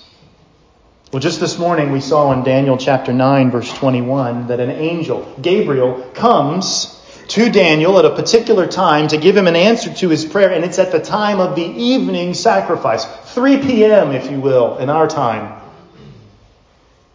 Well, 1.12 1.18
just 1.18 1.40
this 1.40 1.58
morning 1.58 1.90
we 1.90 2.00
saw 2.00 2.30
in 2.30 2.44
Daniel 2.44 2.76
chapter 2.76 3.12
9, 3.12 3.50
verse 3.50 3.72
21, 3.72 4.46
that 4.46 4.60
an 4.60 4.70
angel, 4.70 5.34
Gabriel, 5.42 6.08
comes 6.14 6.96
to 7.26 7.50
Daniel 7.50 7.98
at 7.98 8.04
a 8.04 8.14
particular 8.14 8.68
time 8.68 9.08
to 9.08 9.18
give 9.18 9.36
him 9.36 9.48
an 9.48 9.56
answer 9.56 9.92
to 9.92 10.08
his 10.08 10.24
prayer, 10.24 10.52
and 10.52 10.64
it's 10.64 10.78
at 10.78 10.92
the 10.92 11.00
time 11.00 11.40
of 11.40 11.56
the 11.56 11.64
evening 11.64 12.32
sacrifice, 12.32 13.04
3 13.34 13.58
p.m., 13.58 14.12
if 14.12 14.30
you 14.30 14.38
will, 14.38 14.78
in 14.78 14.88
our 14.88 15.08
time. 15.08 15.60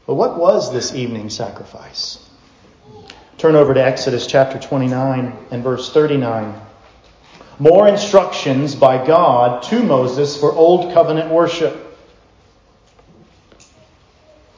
But 0.06 0.16
what 0.16 0.38
was 0.38 0.74
this 0.74 0.94
evening 0.94 1.30
sacrifice? 1.30 2.20
Turn 3.38 3.56
over 3.56 3.74
to 3.74 3.82
Exodus 3.82 4.28
chapter 4.28 4.60
29 4.60 5.38
and 5.52 5.64
verse 5.64 5.94
39. 5.94 6.54
More 7.60 7.88
instructions 7.88 8.76
by 8.76 9.08
God 9.08 9.64
to 9.64 9.82
Moses 9.82 10.38
for 10.38 10.52
Old 10.52 10.94
Covenant 10.94 11.32
worship. 11.32 11.85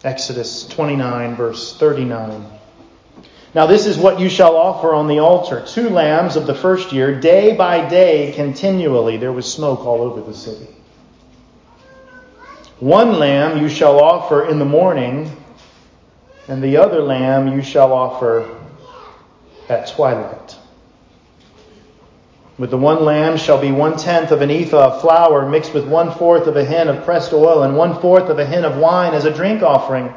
Exodus 0.08 0.66
29, 0.70 1.36
verse 1.36 1.76
39. 1.76 2.46
Now, 3.54 3.66
this 3.66 3.86
is 3.86 3.98
what 3.98 4.22
you 4.22 4.30
shall 4.30 4.56
offer 4.56 4.94
on 4.94 5.10
the 5.10 5.20
altar 5.20 5.66
two 5.68 5.90
lambs 5.90 6.38
of 6.38 6.48
the 6.48 6.56
first 6.56 6.94
year, 6.94 7.20
day 7.20 7.58
by 7.58 7.90
day, 7.90 8.32
continually. 8.32 9.18
There 9.18 9.34
was 9.34 9.52
smoke 9.52 9.86
all 9.86 10.02
over 10.02 10.22
the 10.22 10.34
city. 10.34 10.74
One 12.80 13.20
lamb 13.20 13.62
you 13.62 13.68
shall 13.68 14.00
offer 14.00 14.48
in 14.48 14.60
the 14.60 14.66
morning, 14.66 15.30
and 16.48 16.64
the 16.64 16.78
other 16.78 17.02
lamb 17.02 17.50
you 17.50 17.62
shall 17.62 17.92
offer 17.92 18.64
at 19.68 19.90
twilight. 19.90 20.47
With 22.58 22.72
the 22.72 22.78
one 22.78 23.06
lamb 23.06 23.38
shall 23.38 23.62
be 23.62 23.72
one 23.72 23.98
tenth 23.98 24.32
of 24.32 24.42
an 24.42 24.50
ephah 24.50 24.96
of 24.96 25.02
flour 25.02 25.48
mixed 25.48 25.76
with 25.76 25.88
one 25.88 26.12
fourth 26.12 26.48
of 26.48 26.58
a 26.58 26.66
hin 26.66 26.88
of 26.88 27.06
pressed 27.06 27.32
oil 27.32 27.62
and 27.62 27.78
one 27.78 28.02
fourth 28.02 28.30
of 28.30 28.40
a 28.40 28.46
hin 28.46 28.66
of 28.66 28.78
wine 28.78 29.14
as 29.14 29.26
a 29.26 29.34
drink 29.34 29.62
offering. 29.62 30.12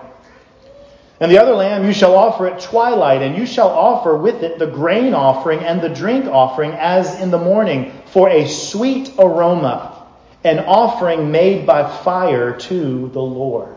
And 1.20 1.30
the 1.30 1.38
other 1.38 1.54
lamb 1.54 1.84
you 1.84 1.92
shall 1.92 2.16
offer 2.16 2.46
at 2.46 2.62
twilight, 2.62 3.20
and 3.20 3.36
you 3.36 3.44
shall 3.44 3.68
offer 3.68 4.16
with 4.16 4.42
it 4.42 4.58
the 4.58 4.66
grain 4.66 5.12
offering 5.12 5.60
and 5.60 5.82
the 5.82 5.90
drink 5.90 6.24
offering 6.24 6.72
as 6.72 7.20
in 7.20 7.30
the 7.30 7.38
morning 7.38 7.92
for 8.06 8.30
a 8.30 8.48
sweet 8.48 9.12
aroma, 9.18 10.06
an 10.42 10.60
offering 10.60 11.30
made 11.30 11.66
by 11.66 11.94
fire 11.98 12.58
to 12.58 13.08
the 13.08 13.20
Lord. 13.20 13.76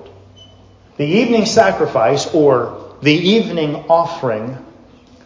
The 0.96 1.06
evening 1.06 1.46
sacrifice, 1.46 2.34
or 2.34 2.96
the 3.02 3.12
evening 3.12 3.76
offering, 3.90 4.58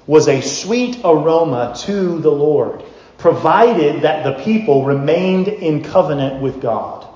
was 0.08 0.28
a 0.28 0.41
sweet 0.41 1.02
aroma 1.04 1.76
to 1.82 2.17
the 2.19 2.32
Lord, 2.32 2.84
provided 3.17 4.03
that 4.03 4.23
the 4.23 4.43
people 4.43 4.86
remained 4.86 5.47
in 5.47 5.84
covenant 5.84 6.41
with 6.41 6.62
God. 6.62 7.08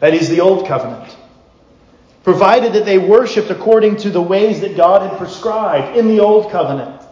That 0.00 0.14
is 0.14 0.28
the 0.28 0.40
old 0.40 0.66
covenant. 0.66 1.16
Provided 2.22 2.72
that 2.74 2.84
they 2.84 2.98
worshiped 2.98 3.50
according 3.50 3.96
to 3.98 4.10
the 4.10 4.20
ways 4.20 4.60
that 4.60 4.76
God 4.76 5.08
had 5.08 5.18
prescribed 5.18 5.96
in 5.96 6.08
the 6.08 6.20
old 6.20 6.50
covenant. 6.50 7.02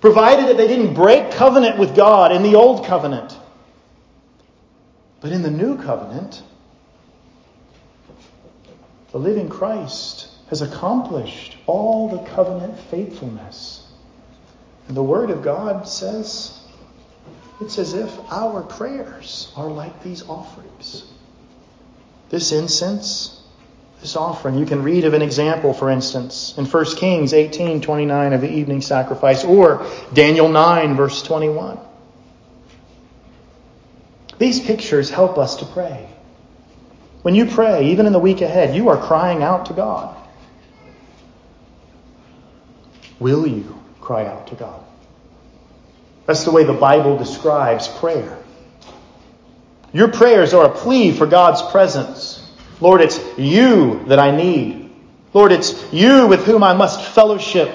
Provided 0.00 0.48
that 0.48 0.56
they 0.56 0.68
didn't 0.68 0.94
break 0.94 1.30
covenant 1.30 1.78
with 1.78 1.96
God 1.96 2.32
in 2.32 2.42
the 2.42 2.54
old 2.54 2.84
covenant. 2.84 3.38
But 5.20 5.32
in 5.32 5.42
the 5.42 5.50
new 5.50 5.78
covenant, 5.78 6.42
the 9.12 9.18
living 9.18 9.48
Christ 9.48 10.28
has 10.50 10.60
accomplished 10.60 11.56
all 11.66 12.08
the 12.08 12.30
covenant 12.30 12.78
faithfulness. 12.90 13.86
And 14.88 14.96
the 14.96 15.02
Word 15.02 15.30
of 15.30 15.42
God 15.42 15.88
says 15.88 16.60
it's 17.64 17.78
as 17.78 17.94
if 17.94 18.12
our 18.30 18.62
prayers 18.62 19.52
are 19.56 19.68
like 19.68 20.02
these 20.02 20.22
offerings. 20.28 21.04
This 22.28 22.52
incense, 22.52 23.42
this 24.00 24.16
offering, 24.16 24.56
you 24.58 24.66
can 24.66 24.82
read 24.82 25.04
of 25.04 25.14
an 25.14 25.22
example, 25.22 25.72
for 25.72 25.90
instance, 25.90 26.54
in 26.58 26.66
1 26.66 26.84
Kings 26.96 27.32
18 27.32 27.80
29 27.80 28.32
of 28.32 28.40
the 28.40 28.50
evening 28.50 28.82
sacrifice, 28.82 29.44
or 29.44 29.86
Daniel 30.12 30.48
9, 30.48 30.94
verse 30.94 31.22
21. 31.22 31.78
These 34.38 34.60
pictures 34.60 35.08
help 35.10 35.38
us 35.38 35.56
to 35.56 35.64
pray. 35.64 36.08
When 37.22 37.34
you 37.34 37.46
pray, 37.46 37.90
even 37.90 38.04
in 38.04 38.12
the 38.12 38.18
week 38.18 38.42
ahead, 38.42 38.76
you 38.76 38.90
are 38.90 39.00
crying 39.00 39.42
out 39.42 39.66
to 39.66 39.72
God. 39.72 40.14
Will 43.18 43.46
you 43.46 43.80
cry 44.00 44.26
out 44.26 44.48
to 44.48 44.54
God? 44.54 44.83
That's 46.26 46.44
the 46.44 46.50
way 46.50 46.64
the 46.64 46.72
Bible 46.72 47.18
describes 47.18 47.88
prayer. 47.88 48.38
Your 49.92 50.08
prayers 50.08 50.54
are 50.54 50.66
a 50.66 50.74
plea 50.74 51.12
for 51.12 51.26
God's 51.26 51.62
presence. 51.70 52.40
Lord, 52.80 53.00
it's 53.00 53.20
you 53.38 54.04
that 54.06 54.18
I 54.18 54.36
need. 54.36 54.90
Lord, 55.32 55.52
it's 55.52 55.92
you 55.92 56.26
with 56.26 56.44
whom 56.44 56.62
I 56.62 56.74
must 56.74 57.00
fellowship. 57.14 57.70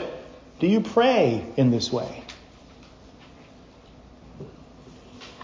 Do 0.59 0.67
you 0.67 0.81
pray 0.81 1.45
in 1.55 1.71
this 1.71 1.91
way? 1.91 2.23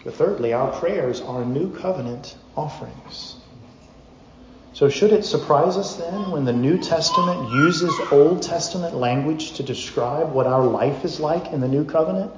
But 0.03 0.15
thirdly, 0.15 0.53
our 0.53 0.71
prayers 0.71 1.21
are 1.21 1.43
new 1.45 1.73
covenant 1.75 2.35
offerings. 2.55 3.35
So, 4.73 4.89
should 4.89 5.13
it 5.13 5.23
surprise 5.23 5.77
us 5.77 5.95
then 5.95 6.31
when 6.31 6.43
the 6.43 6.53
New 6.53 6.77
Testament 6.77 7.49
uses 7.53 7.93
Old 8.11 8.43
Testament 8.43 8.93
language 8.93 9.53
to 9.53 9.63
describe 9.63 10.33
what 10.33 10.47
our 10.47 10.65
life 10.65 11.05
is 11.05 11.19
like 11.19 11.53
in 11.53 11.61
the 11.61 11.67
New 11.67 11.85
Covenant? 11.85 12.31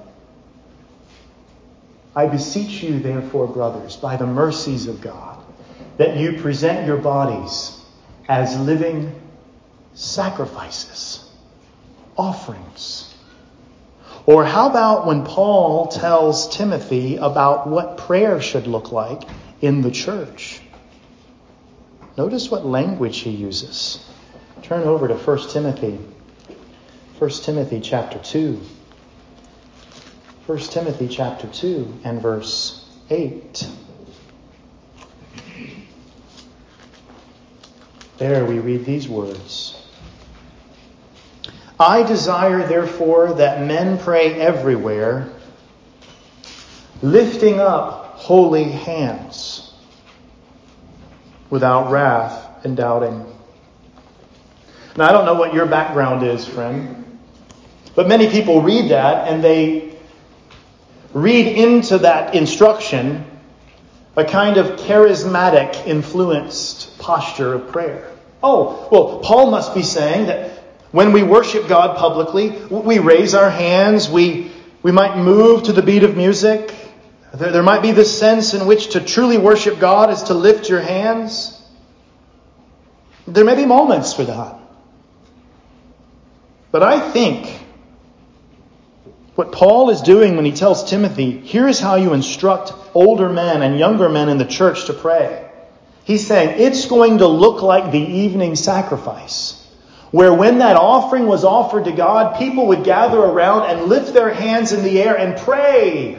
I 2.18 2.26
beseech 2.26 2.82
you, 2.82 3.00
therefore, 3.00 3.46
brothers, 3.46 3.96
by 3.96 4.18
the 4.18 4.26
mercies 4.26 4.88
of 4.88 5.02
God, 5.02 5.38
that 5.98 6.18
you 6.18 6.42
present 6.42 6.88
your 6.88 6.98
bodies 6.98 7.80
as 8.28 8.60
living 8.60 9.14
sacrifices, 9.94 11.30
offerings. 12.18 13.14
Or 14.26 14.44
how 14.44 14.68
about 14.68 15.06
when 15.06 15.26
Paul 15.26 15.90
tells 15.90 16.58
Timothy 16.58 17.18
about 17.18 17.68
what 17.68 18.00
prayer 18.00 18.42
should 18.42 18.66
look 18.66 18.92
like 18.92 19.22
in 19.62 19.84
the 19.84 19.92
church? 19.92 20.60
Notice 22.18 22.50
what 22.50 22.66
language 22.66 23.20
he 23.20 23.30
uses. 23.30 24.04
Turn 24.64 24.88
over 24.88 25.08
to 25.08 25.14
1 25.14 25.50
Timothy. 25.50 26.00
1 27.20 27.30
Timothy 27.30 27.80
chapter 27.80 28.18
2. 28.18 28.60
1 30.48 30.58
Timothy 30.60 31.10
chapter 31.10 31.46
2 31.46 32.00
and 32.06 32.22
verse 32.22 32.86
8. 33.10 33.68
There 38.18 38.46
we 38.46 38.60
read 38.60 38.86
these 38.86 39.10
words. 39.10 39.76
I 41.78 42.04
desire, 42.04 42.66
therefore, 42.66 43.34
that 43.34 43.68
men 43.68 43.98
pray 43.98 44.36
everywhere, 44.36 45.34
lifting 47.02 47.60
up 47.60 48.14
holy 48.16 48.64
hands 48.64 49.74
without 51.50 51.92
wrath 51.92 52.64
and 52.64 52.78
doubting. 52.78 53.26
Now, 54.96 55.10
I 55.10 55.12
don't 55.12 55.26
know 55.26 55.36
what 55.36 55.54
your 55.54 55.66
background 55.66 56.26
is, 56.26 56.48
friend, 56.48 57.20
but 57.96 58.08
many 58.08 58.30
people 58.30 58.62
read 58.62 58.92
that 58.92 59.28
and 59.28 59.44
they 59.44 59.97
read 61.22 61.48
into 61.58 62.00
that 62.00 62.36
instruction 62.36 63.26
a 64.16 64.26
kind 64.26 64.58
of 64.58 64.80
charismatic 64.80 65.86
influenced 65.86 66.98
posture 66.98 67.54
of 67.54 67.72
prayer. 67.72 68.12
Oh, 68.42 68.88
well, 68.92 69.20
Paul 69.20 69.52
must 69.52 69.76
be 69.76 69.84
saying 69.84 70.28
that 70.28 70.52
when 70.92 71.12
we 71.12 71.22
worship 71.22 71.68
God 71.68 71.98
publicly, 71.98 72.50
we 72.50 73.00
raise 73.00 73.36
our 73.36 73.50
hands, 73.50 74.10
we, 74.10 74.52
we 74.82 74.92
might 74.92 75.18
move 75.18 75.64
to 75.64 75.74
the 75.74 75.84
beat 75.84 76.04
of 76.04 76.18
music, 76.18 76.74
there, 77.34 77.52
there 77.52 77.64
might 77.64 77.82
be 77.82 77.92
this 77.92 78.18
sense 78.18 78.54
in 78.54 78.66
which 78.66 78.92
to 78.92 79.02
truly 79.02 79.38
worship 79.38 79.80
God 79.80 80.10
is 80.10 80.24
to 80.24 80.34
lift 80.34 80.70
your 80.70 80.82
hands. 80.82 81.54
There 83.28 83.44
may 83.44 83.56
be 83.56 83.66
moments 83.66 84.14
for 84.14 84.24
that. 84.24 84.56
But 86.72 86.84
I 86.84 87.12
think 87.12 87.67
what 89.38 89.52
Paul 89.52 89.92
is 89.92 90.02
doing 90.02 90.36
when 90.36 90.46
he 90.46 90.52
tells 90.52 90.90
Timothy, 90.90 91.30
here's 91.30 91.80
how 91.80 91.94
you 91.94 92.14
instruct 92.14 92.74
older 92.96 93.30
men 93.30 93.62
and 93.62 93.78
younger 93.78 94.10
men 94.10 94.30
in 94.30 94.40
the 94.40 94.46
church 94.46 94.86
to 94.86 94.94
pray. 94.94 95.48
He's 96.06 96.26
saying 96.26 96.60
it's 96.60 96.88
going 96.88 97.20
to 97.20 97.28
look 97.28 97.62
like 97.62 97.92
the 97.92 98.00
evening 98.00 98.56
sacrifice, 98.56 99.64
where 100.10 100.34
when 100.34 100.58
that 100.58 100.76
offering 100.76 101.28
was 101.28 101.44
offered 101.44 101.86
to 101.86 101.92
God, 101.92 102.40
people 102.40 102.70
would 102.70 102.84
gather 102.84 103.20
around 103.20 103.70
and 103.70 103.84
lift 103.84 104.12
their 104.12 104.34
hands 104.34 104.72
in 104.72 104.84
the 104.84 105.00
air 105.00 105.16
and 105.16 105.38
pray. 105.38 106.16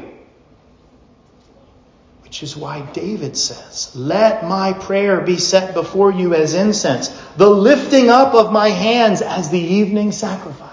Which 2.22 2.44
is 2.44 2.57
why 2.57 2.83
David 2.92 3.37
says, 3.37 3.96
Let 3.96 4.44
my 4.44 4.74
prayer 4.74 5.22
be 5.22 5.38
set 5.38 5.74
before 5.74 6.12
you 6.12 6.35
as 6.35 6.54
incense, 6.54 7.09
the 7.37 7.50
lifting 7.50 8.11
up 8.11 8.35
of 8.35 8.52
my 8.52 8.68
hands 8.68 9.22
as 9.22 9.50
the 9.50 9.59
evening 9.59 10.12
sacrifice. 10.12 10.67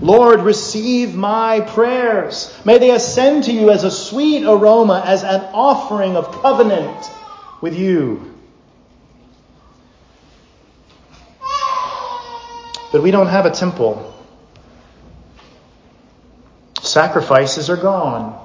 Lord, 0.00 0.40
receive 0.40 1.14
my 1.14 1.60
prayers. 1.60 2.56
May 2.64 2.78
they 2.78 2.90
ascend 2.90 3.44
to 3.44 3.52
you 3.52 3.70
as 3.70 3.84
a 3.84 3.90
sweet 3.90 4.44
aroma, 4.44 5.02
as 5.04 5.22
an 5.22 5.42
offering 5.52 6.16
of 6.16 6.30
covenant 6.42 7.10
with 7.60 7.78
you. 7.78 8.34
But 12.92 13.02
we 13.02 13.10
don't 13.10 13.28
have 13.28 13.46
a 13.46 13.50
temple. 13.50 14.06
Sacrifices 16.80 17.68
are 17.70 17.76
gone. 17.76 18.36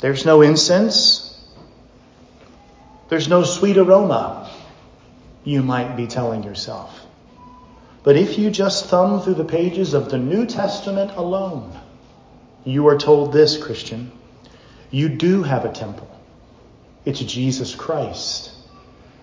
There's 0.00 0.26
no 0.26 0.42
incense. 0.42 1.24
There's 3.08 3.28
no 3.28 3.44
sweet 3.44 3.76
aroma, 3.76 4.50
you 5.44 5.62
might 5.62 5.96
be 5.96 6.06
telling 6.06 6.42
yourself. 6.42 7.03
But 8.04 8.16
if 8.16 8.38
you 8.38 8.50
just 8.50 8.84
thumb 8.86 9.22
through 9.22 9.34
the 9.34 9.44
pages 9.44 9.94
of 9.94 10.10
the 10.10 10.18
New 10.18 10.44
Testament 10.44 11.12
alone, 11.16 11.72
you 12.62 12.86
are 12.88 12.98
told 12.98 13.32
this, 13.32 13.56
Christian. 13.56 14.12
You 14.90 15.08
do 15.08 15.42
have 15.42 15.64
a 15.64 15.72
temple. 15.72 16.08
It's 17.06 17.20
Jesus 17.20 17.74
Christ. 17.74 18.52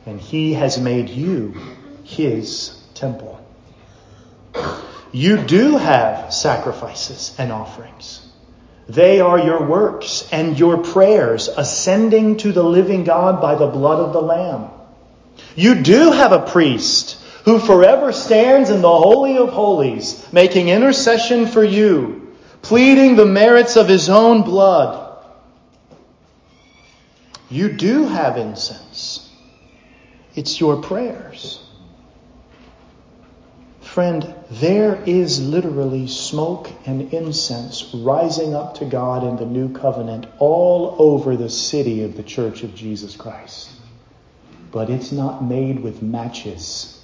And 0.07 0.19
He 0.19 0.53
has 0.53 0.79
made 0.79 1.09
you 1.09 1.55
His 2.03 2.75
temple. 2.95 3.39
You 5.11 5.37
do 5.37 5.77
have 5.77 6.33
sacrifices 6.33 7.35
and 7.37 7.51
offerings. 7.51 8.27
They 8.89 9.19
are 9.21 9.37
your 9.37 9.67
works 9.67 10.27
and 10.31 10.57
your 10.57 10.79
prayers 10.79 11.49
ascending 11.49 12.37
to 12.37 12.51
the 12.51 12.63
living 12.63 13.03
God 13.03 13.41
by 13.41 13.55
the 13.55 13.67
blood 13.67 13.99
of 13.99 14.11
the 14.13 14.21
Lamb. 14.21 14.69
You 15.55 15.75
do 15.75 16.11
have 16.11 16.31
a 16.31 16.47
priest 16.47 17.20
who 17.45 17.59
forever 17.59 18.11
stands 18.11 18.69
in 18.69 18.81
the 18.81 18.89
Holy 18.89 19.37
of 19.37 19.49
Holies, 19.49 20.25
making 20.31 20.69
intercession 20.69 21.47
for 21.47 21.63
you, 21.63 22.35
pleading 22.61 23.15
the 23.15 23.25
merits 23.25 23.75
of 23.75 23.87
his 23.87 24.09
own 24.09 24.43
blood. 24.43 25.09
You 27.49 27.73
do 27.73 28.07
have 28.07 28.37
incense. 28.37 29.29
It's 30.35 30.59
your 30.59 30.81
prayers. 30.81 31.61
Friend, 33.81 34.33
there 34.49 35.03
is 35.05 35.45
literally 35.45 36.07
smoke 36.07 36.69
and 36.85 37.13
incense 37.13 37.93
rising 37.93 38.55
up 38.55 38.75
to 38.75 38.85
God 38.85 39.25
in 39.25 39.35
the 39.35 39.45
new 39.45 39.73
covenant 39.73 40.27
all 40.39 40.95
over 40.97 41.35
the 41.35 41.49
city 41.49 42.03
of 42.03 42.15
the 42.15 42.23
Church 42.23 42.63
of 42.63 42.73
Jesus 42.73 43.17
Christ. 43.17 43.69
But 44.71 44.89
it's 44.89 45.11
not 45.11 45.43
made 45.43 45.81
with 45.81 46.01
matches, 46.01 47.00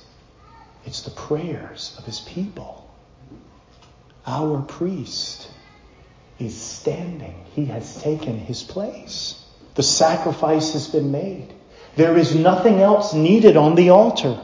it's 0.87 1.01
the 1.01 1.11
prayers 1.11 1.93
of 1.97 2.05
his 2.05 2.21
people. 2.21 2.89
Our 4.25 4.61
priest 4.61 5.49
is 6.39 6.59
standing, 6.59 7.35
he 7.53 7.65
has 7.65 8.01
taken 8.01 8.37
his 8.37 8.63
place. 8.63 9.43
The 9.75 9.83
sacrifice 9.83 10.73
has 10.73 10.87
been 10.87 11.11
made. 11.11 11.53
There 11.97 12.17
is 12.17 12.35
nothing 12.35 12.79
else 12.79 13.13
needed 13.13 13.57
on 13.57 13.75
the 13.75 13.89
altar. 13.89 14.39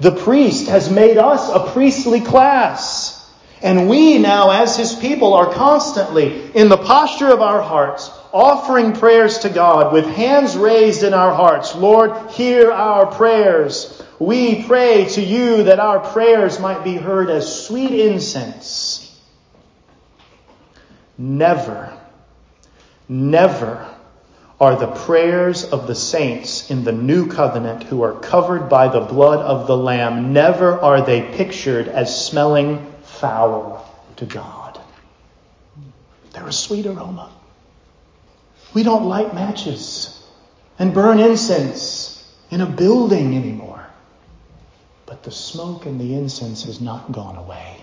The 0.00 0.10
priest 0.10 0.68
has 0.68 0.90
made 0.90 1.16
us 1.16 1.48
a 1.48 1.72
priestly 1.72 2.20
class. 2.20 3.20
And 3.62 3.88
we 3.88 4.18
now, 4.18 4.50
as 4.50 4.76
his 4.76 4.94
people, 4.94 5.32
are 5.34 5.52
constantly 5.52 6.50
in 6.54 6.68
the 6.68 6.76
posture 6.76 7.30
of 7.30 7.40
our 7.40 7.62
hearts, 7.62 8.10
offering 8.32 8.94
prayers 8.94 9.38
to 9.38 9.48
God 9.48 9.92
with 9.92 10.06
hands 10.06 10.56
raised 10.56 11.04
in 11.04 11.14
our 11.14 11.34
hearts. 11.34 11.74
Lord, 11.74 12.30
hear 12.32 12.72
our 12.72 13.06
prayers. 13.06 14.03
We 14.24 14.62
pray 14.62 15.04
to 15.04 15.22
you 15.22 15.64
that 15.64 15.78
our 15.78 16.00
prayers 16.00 16.58
might 16.58 16.82
be 16.82 16.94
heard 16.94 17.28
as 17.28 17.66
sweet 17.66 17.90
incense. 17.92 19.20
Never, 21.18 21.92
never 23.06 23.86
are 24.58 24.76
the 24.76 24.86
prayers 24.86 25.64
of 25.64 25.86
the 25.86 25.94
saints 25.94 26.70
in 26.70 26.84
the 26.84 26.92
new 26.92 27.28
covenant 27.28 27.82
who 27.82 28.02
are 28.02 28.14
covered 28.14 28.70
by 28.70 28.88
the 28.88 29.00
blood 29.00 29.40
of 29.40 29.66
the 29.66 29.76
Lamb. 29.76 30.32
Never 30.32 30.80
are 30.80 31.04
they 31.04 31.20
pictured 31.36 31.88
as 31.88 32.26
smelling 32.26 32.92
foul 33.02 33.86
to 34.16 34.24
God. 34.24 34.80
They're 36.32 36.48
a 36.48 36.52
sweet 36.52 36.86
aroma. 36.86 37.30
We 38.72 38.84
don't 38.84 39.04
light 39.04 39.34
matches 39.34 40.18
and 40.78 40.94
burn 40.94 41.18
incense 41.18 42.26
in 42.50 42.62
a 42.62 42.66
building 42.66 43.36
anymore. 43.36 43.74
The 45.24 45.30
smoke 45.30 45.86
and 45.86 46.00
the 46.00 46.14
incense 46.14 46.64
has 46.64 46.80
not 46.80 47.10
gone 47.12 47.36
away. 47.36 47.76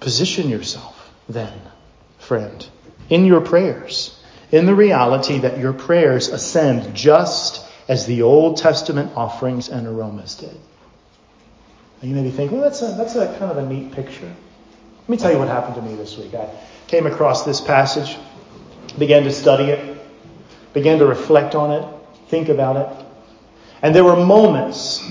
Position 0.00 0.48
yourself 0.48 1.12
then, 1.28 1.52
friend 2.18 2.66
in 3.10 3.24
your 3.24 3.40
prayers, 3.40 4.18
in 4.52 4.66
the 4.66 4.74
reality 4.74 5.38
that 5.38 5.58
your 5.58 5.72
prayers 5.72 6.28
ascend 6.28 6.94
just 6.94 7.64
as 7.88 8.06
the 8.06 8.22
Old 8.22 8.58
Testament 8.58 9.12
offerings 9.16 9.68
and 9.68 9.86
aromas 9.86 10.34
did. 10.34 10.56
You 12.02 12.14
may 12.14 12.22
be 12.22 12.30
thinking, 12.30 12.60
well, 12.60 12.68
that's 12.68 12.82
a, 12.82 12.94
that's 12.96 13.16
a 13.16 13.26
kind 13.38 13.50
of 13.50 13.58
a 13.58 13.66
neat 13.66 13.92
picture. 13.92 14.32
Let 15.00 15.08
me 15.08 15.16
tell 15.16 15.32
you 15.32 15.38
what 15.38 15.48
happened 15.48 15.74
to 15.76 15.82
me 15.82 15.96
this 15.96 16.16
week. 16.16 16.34
I 16.34 16.48
came 16.86 17.06
across 17.06 17.44
this 17.44 17.60
passage, 17.60 18.16
began 18.98 19.24
to 19.24 19.32
study 19.32 19.64
it, 19.64 19.98
began 20.74 20.98
to 20.98 21.06
reflect 21.06 21.54
on 21.54 21.72
it, 21.72 21.88
think 22.28 22.50
about 22.50 22.76
it. 22.76 23.06
And 23.82 23.94
there 23.94 24.04
were 24.04 24.16
moments 24.16 25.06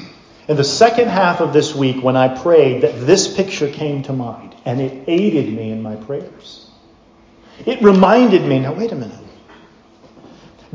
in 0.47 0.58
the 0.58 0.63
second 0.63 1.08
half 1.08 1.41
of 1.41 1.53
this 1.53 1.75
week 1.75 2.03
when 2.03 2.15
I 2.15 2.38
prayed 2.41 2.84
that 2.84 2.99
this 3.06 3.34
picture 3.34 3.69
came 3.69 4.03
to 4.03 4.13
mind, 4.13 4.56
and 4.65 4.82
it 4.82 5.03
aided 5.08 5.51
me 5.53 5.71
in 5.71 5.82
my 5.82 5.95
prayers. 5.95 6.69
It 7.65 7.82
reminded 7.82 8.43
me 8.43 8.60
now, 8.60 8.73
wait 8.73 8.91
a 8.91 8.95
minute. 8.95 9.17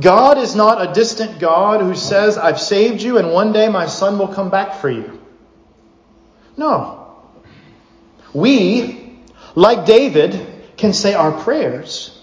God 0.01 0.39
is 0.39 0.57
not 0.57 0.89
a 0.89 0.93
distant 0.93 1.39
God 1.39 1.81
who 1.81 1.95
says, 1.95 2.39
I've 2.39 2.61
saved 2.61 3.03
you 3.03 3.19
and 3.19 3.31
one 3.31 3.53
day 3.53 3.69
my 3.69 3.87
son 3.87 4.19
will 4.19 4.29
come 4.29 4.51
back 4.51 4.81
for 4.81 4.91
you. 4.91 5.21
No. 6.57 7.17
We, 8.33 9.21
like 9.55 9.85
David, 9.85 10.47
can 10.77 10.95
say 10.95 11.13
our 11.13 11.33
prayers 11.43 12.19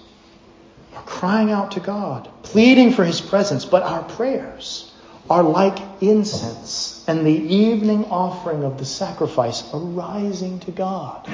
are 0.95 1.03
crying 1.03 1.51
out 1.51 1.71
to 1.71 1.79
God, 1.79 2.29
pleading 2.41 2.91
for 2.91 3.05
his 3.05 3.21
presence, 3.21 3.65
but 3.65 3.83
our 3.83 4.03
prayers 4.03 4.88
are 5.29 5.43
like 5.43 5.77
incense 6.01 7.03
and 7.07 7.25
the 7.25 7.31
evening 7.31 8.05
offering 8.05 8.63
of 8.63 8.77
the 8.77 8.85
sacrifice 8.85 9.63
arising 9.73 10.59
to 10.61 10.71
God. 10.71 11.29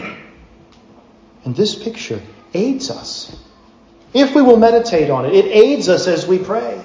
And 1.45 1.55
this 1.55 1.75
picture 1.75 2.21
aids 2.53 2.89
us. 2.89 3.35
If 4.13 4.35
we 4.35 4.41
will 4.41 4.57
meditate 4.57 5.09
on 5.09 5.25
it, 5.25 5.33
it 5.33 5.45
aids 5.45 5.89
us 5.89 6.07
as 6.07 6.27
we 6.27 6.39
pray. 6.39 6.83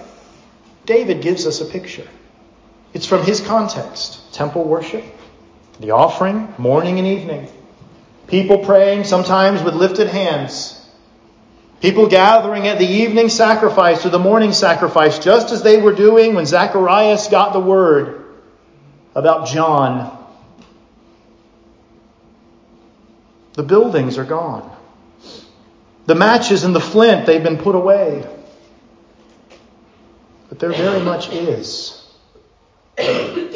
David 0.87 1.23
gives 1.23 1.47
us 1.47 1.61
a 1.61 1.65
picture. 1.65 2.07
It's 2.93 3.07
from 3.07 3.23
his 3.23 3.41
context 3.41 4.33
temple 4.35 4.65
worship, 4.65 5.05
the 5.79 5.93
offering, 5.93 6.53
morning 6.59 6.99
and 6.99 7.07
evening. 7.07 7.49
People 8.27 8.59
praying, 8.59 9.05
sometimes 9.05 9.63
with 9.63 9.75
lifted 9.75 10.09
hands. 10.09 10.80
People 11.81 12.09
gathering 12.09 12.67
at 12.67 12.79
the 12.79 12.87
evening 12.87 13.31
sacrifice 13.31 14.05
or 14.05 14.11
the 14.11 14.19
morning 14.19 14.53
sacrifice, 14.53 15.19
just 15.19 15.51
as 15.51 15.63
they 15.63 15.81
were 15.81 15.95
doing 15.95 16.35
when 16.35 16.45
Zacharias 16.45 17.29
got 17.29 17.55
the 17.55 17.61
word 17.61 18.25
about 19.15 19.49
John. 19.49 20.17
The 23.55 23.63
buildings 23.63 24.19
are 24.19 24.25
gone. 24.25 24.71
The 26.07 26.15
matches 26.15 26.65
and 26.65 26.75
the 26.75 26.81
flint, 26.81 27.27
they've 27.27 27.43
been 27.43 27.59
put 27.59 27.75
away. 27.75 28.27
But 30.49 30.59
there 30.59 30.73
very 30.73 31.01
much 31.01 31.31
is 31.33 31.97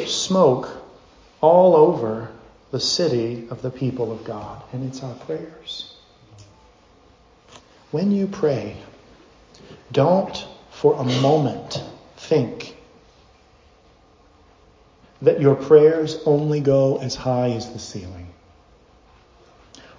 smoke 0.07 0.69
all 1.41 1.75
over 1.75 2.31
the 2.71 2.79
city 2.79 3.47
of 3.49 3.61
the 3.61 3.69
people 3.69 4.11
of 4.11 4.23
God, 4.23 4.63
and 4.73 4.83
it's 4.87 5.03
our 5.03 5.13
prayers. 5.13 5.94
When 7.91 8.11
you 8.11 8.27
pray, 8.27 8.77
don't 9.91 10.47
for 10.71 10.95
a 10.95 11.03
moment 11.03 11.83
think 12.17 12.75
that 15.21 15.39
your 15.39 15.55
prayers 15.55 16.19
only 16.25 16.59
go 16.59 16.97
as 16.97 17.15
high 17.15 17.51
as 17.51 17.71
the 17.71 17.79
ceiling. 17.79 18.27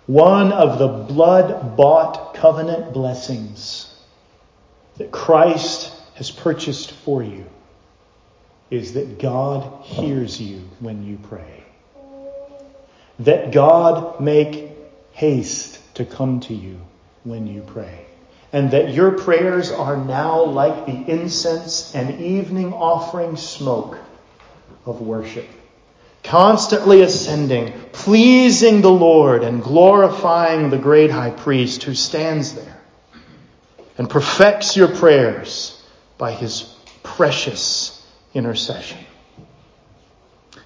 One 0.07 0.53
of 0.53 0.79
the 0.79 0.89
blood 0.89 1.77
bought 1.77 2.35
covenant 2.35 2.93
blessings 2.93 3.93
that 4.99 5.11
Christ 5.11 5.93
has 6.15 6.31
purchased 6.31 6.93
for 6.93 7.23
you 7.23 7.47
is 8.71 8.93
that 8.95 9.19
God 9.19 9.85
hears 9.85 10.41
you 10.41 10.69
when 10.81 11.05
you 11.05 11.19
pray. 11.29 11.65
That 13.21 13.53
God 13.53 14.21
make 14.21 14.71
haste 15.13 15.81
to 15.95 16.05
come 16.05 16.41
to 16.41 16.55
you 16.55 16.81
when 17.27 17.47
you 17.47 17.63
pray. 17.63 18.07
And 18.53 18.71
that 18.71 18.95
your 18.95 19.11
prayers 19.11 19.71
are 19.71 19.97
now 19.97 20.45
like 20.45 20.87
the 20.87 21.13
incense 21.13 21.95
and 21.95 22.21
evening 22.21 22.73
offering 22.73 23.37
smoke 23.37 23.99
of 24.87 25.01
worship 25.01 25.47
constantly 26.27 27.03
ascending, 27.03 27.73
pleasing 27.93 28.83
the 28.83 28.91
Lord 28.91 29.45
and 29.45 29.63
glorifying 29.63 30.71
the 30.71 30.79
great 30.79 31.11
high 31.11 31.31
priest 31.31 31.85
who 31.85 31.95
stands 31.95 32.55
there 32.55 32.77
and 33.97 34.11
perfects 34.11 34.77
your 34.77 34.89
prayers 34.89 35.83
by 36.19 36.33
his 36.33 36.75
precious 37.03 38.05
intercession. 38.35 38.99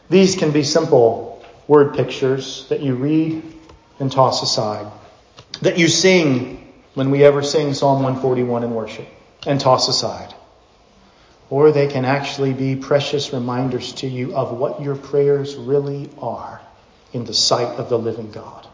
These 0.09 0.37
can 0.37 0.51
be 0.51 0.65
simple 0.65 1.45
word 1.69 1.95
pictures 1.95 2.67
that 2.71 2.81
you 2.81 2.95
read 2.95 3.43
and 4.01 4.11
toss 4.11 4.43
aside, 4.43 4.91
that 5.63 5.79
you 5.79 5.89
sing 5.89 6.73
when 6.95 7.11
we 7.11 7.25
ever 7.25 7.43
sing 7.43 7.75
Psalm 7.75 8.03
141 8.03 8.65
in 8.65 8.75
worship 8.75 9.07
and 9.47 9.61
toss 9.61 9.89
aside 9.89 10.35
or 11.51 11.73
they 11.73 11.89
can 11.89 12.05
actually 12.05 12.53
be 12.53 12.77
precious 12.77 13.33
reminders 13.33 13.93
to 13.93 14.07
you 14.07 14.35
of 14.35 14.57
what 14.57 14.81
your 14.81 14.95
prayers 14.95 15.57
really 15.57 16.09
are 16.19 16.61
in 17.13 17.25
the 17.25 17.35
sight 17.35 17.77
of 17.79 17.89
the 17.89 17.99
living 17.99 18.31
God. 18.31 18.69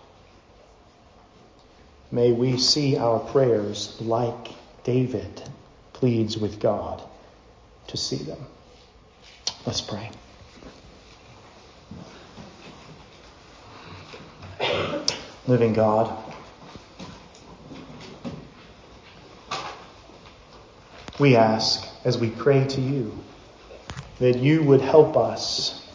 May 2.13 2.33
we 2.33 2.59
see 2.59 2.99
our 2.99 3.19
prayers 3.19 3.99
like 4.01 4.49
David 4.85 5.43
pleads 5.95 6.37
with 6.37 6.61
God 6.61 7.03
to 7.89 7.97
see 7.97 8.17
them. 8.17 8.47
Let's 9.65 9.81
pray. 9.81 10.11
Living 15.47 15.73
God, 15.73 16.35
we 21.19 21.37
ask 21.37 21.87
as 22.05 22.19
we 22.19 22.31
pray 22.31 22.67
to 22.67 22.81
you 22.81 23.19
that 24.19 24.39
you 24.39 24.63
would 24.63 24.81
help 24.81 25.17
us 25.17 25.87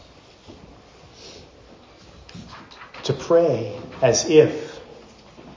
to 3.03 3.13
pray 3.13 3.79
as 4.01 4.29
if 4.29 4.79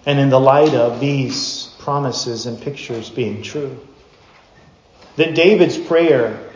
and 0.07 0.19
in 0.19 0.31
the 0.31 0.41
light 0.41 0.75
of 0.75 1.01
these 1.01 1.75
promises 1.79 2.47
and 2.47 2.61
pictures 2.61 3.11
being 3.11 3.43
true. 3.43 3.79
That 5.17 5.35
David's 5.35 5.79
prayer, 5.79 6.51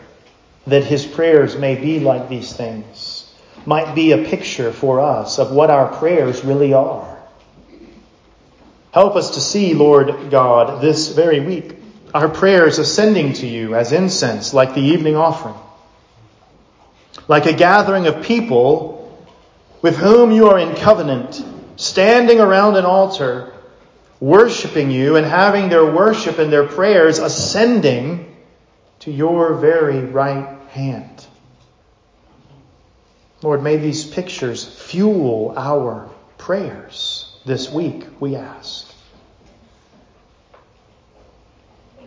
that 0.67 0.83
his 0.83 1.05
prayers 1.05 1.57
may 1.57 1.75
be 1.75 1.99
like 1.99 2.29
these 2.29 2.53
things, 2.53 3.31
might 3.65 3.95
be 3.95 4.11
a 4.11 4.25
picture 4.25 4.71
for 4.71 4.99
us 4.99 5.39
of 5.39 5.51
what 5.51 5.69
our 5.69 5.95
prayers 5.97 6.43
really 6.43 6.73
are. 6.73 7.17
Help 8.91 9.15
us 9.15 9.31
to 9.31 9.41
see, 9.41 9.73
Lord 9.73 10.31
God, 10.31 10.81
this 10.81 11.09
very 11.09 11.39
week, 11.39 11.78
our 12.13 12.29
prayers 12.29 12.79
ascending 12.79 13.33
to 13.33 13.47
you 13.47 13.75
as 13.75 13.91
incense, 13.91 14.53
like 14.53 14.73
the 14.73 14.81
evening 14.81 15.15
offering, 15.15 15.55
like 17.27 17.45
a 17.45 17.53
gathering 17.53 18.07
of 18.07 18.23
people 18.23 19.27
with 19.81 19.97
whom 19.97 20.31
you 20.31 20.49
are 20.49 20.59
in 20.59 20.75
covenant, 20.75 21.43
standing 21.75 22.39
around 22.39 22.75
an 22.75 22.85
altar, 22.85 23.53
worshiping 24.19 24.91
you 24.91 25.15
and 25.15 25.25
having 25.25 25.69
their 25.69 25.85
worship 25.85 26.39
and 26.39 26.51
their 26.51 26.65
prayers 26.65 27.19
ascending 27.19 28.35
to 28.99 29.11
your 29.11 29.53
very 29.55 29.99
right 29.99 30.59
hand. 30.69 31.25
Lord, 33.41 33.63
may 33.63 33.77
these 33.77 34.03
pictures 34.03 34.65
fuel 34.65 35.53
our 35.55 36.09
prayers 36.37 37.31
this 37.45 37.71
week, 37.71 38.05
we 38.19 38.35
ask. 38.35 38.88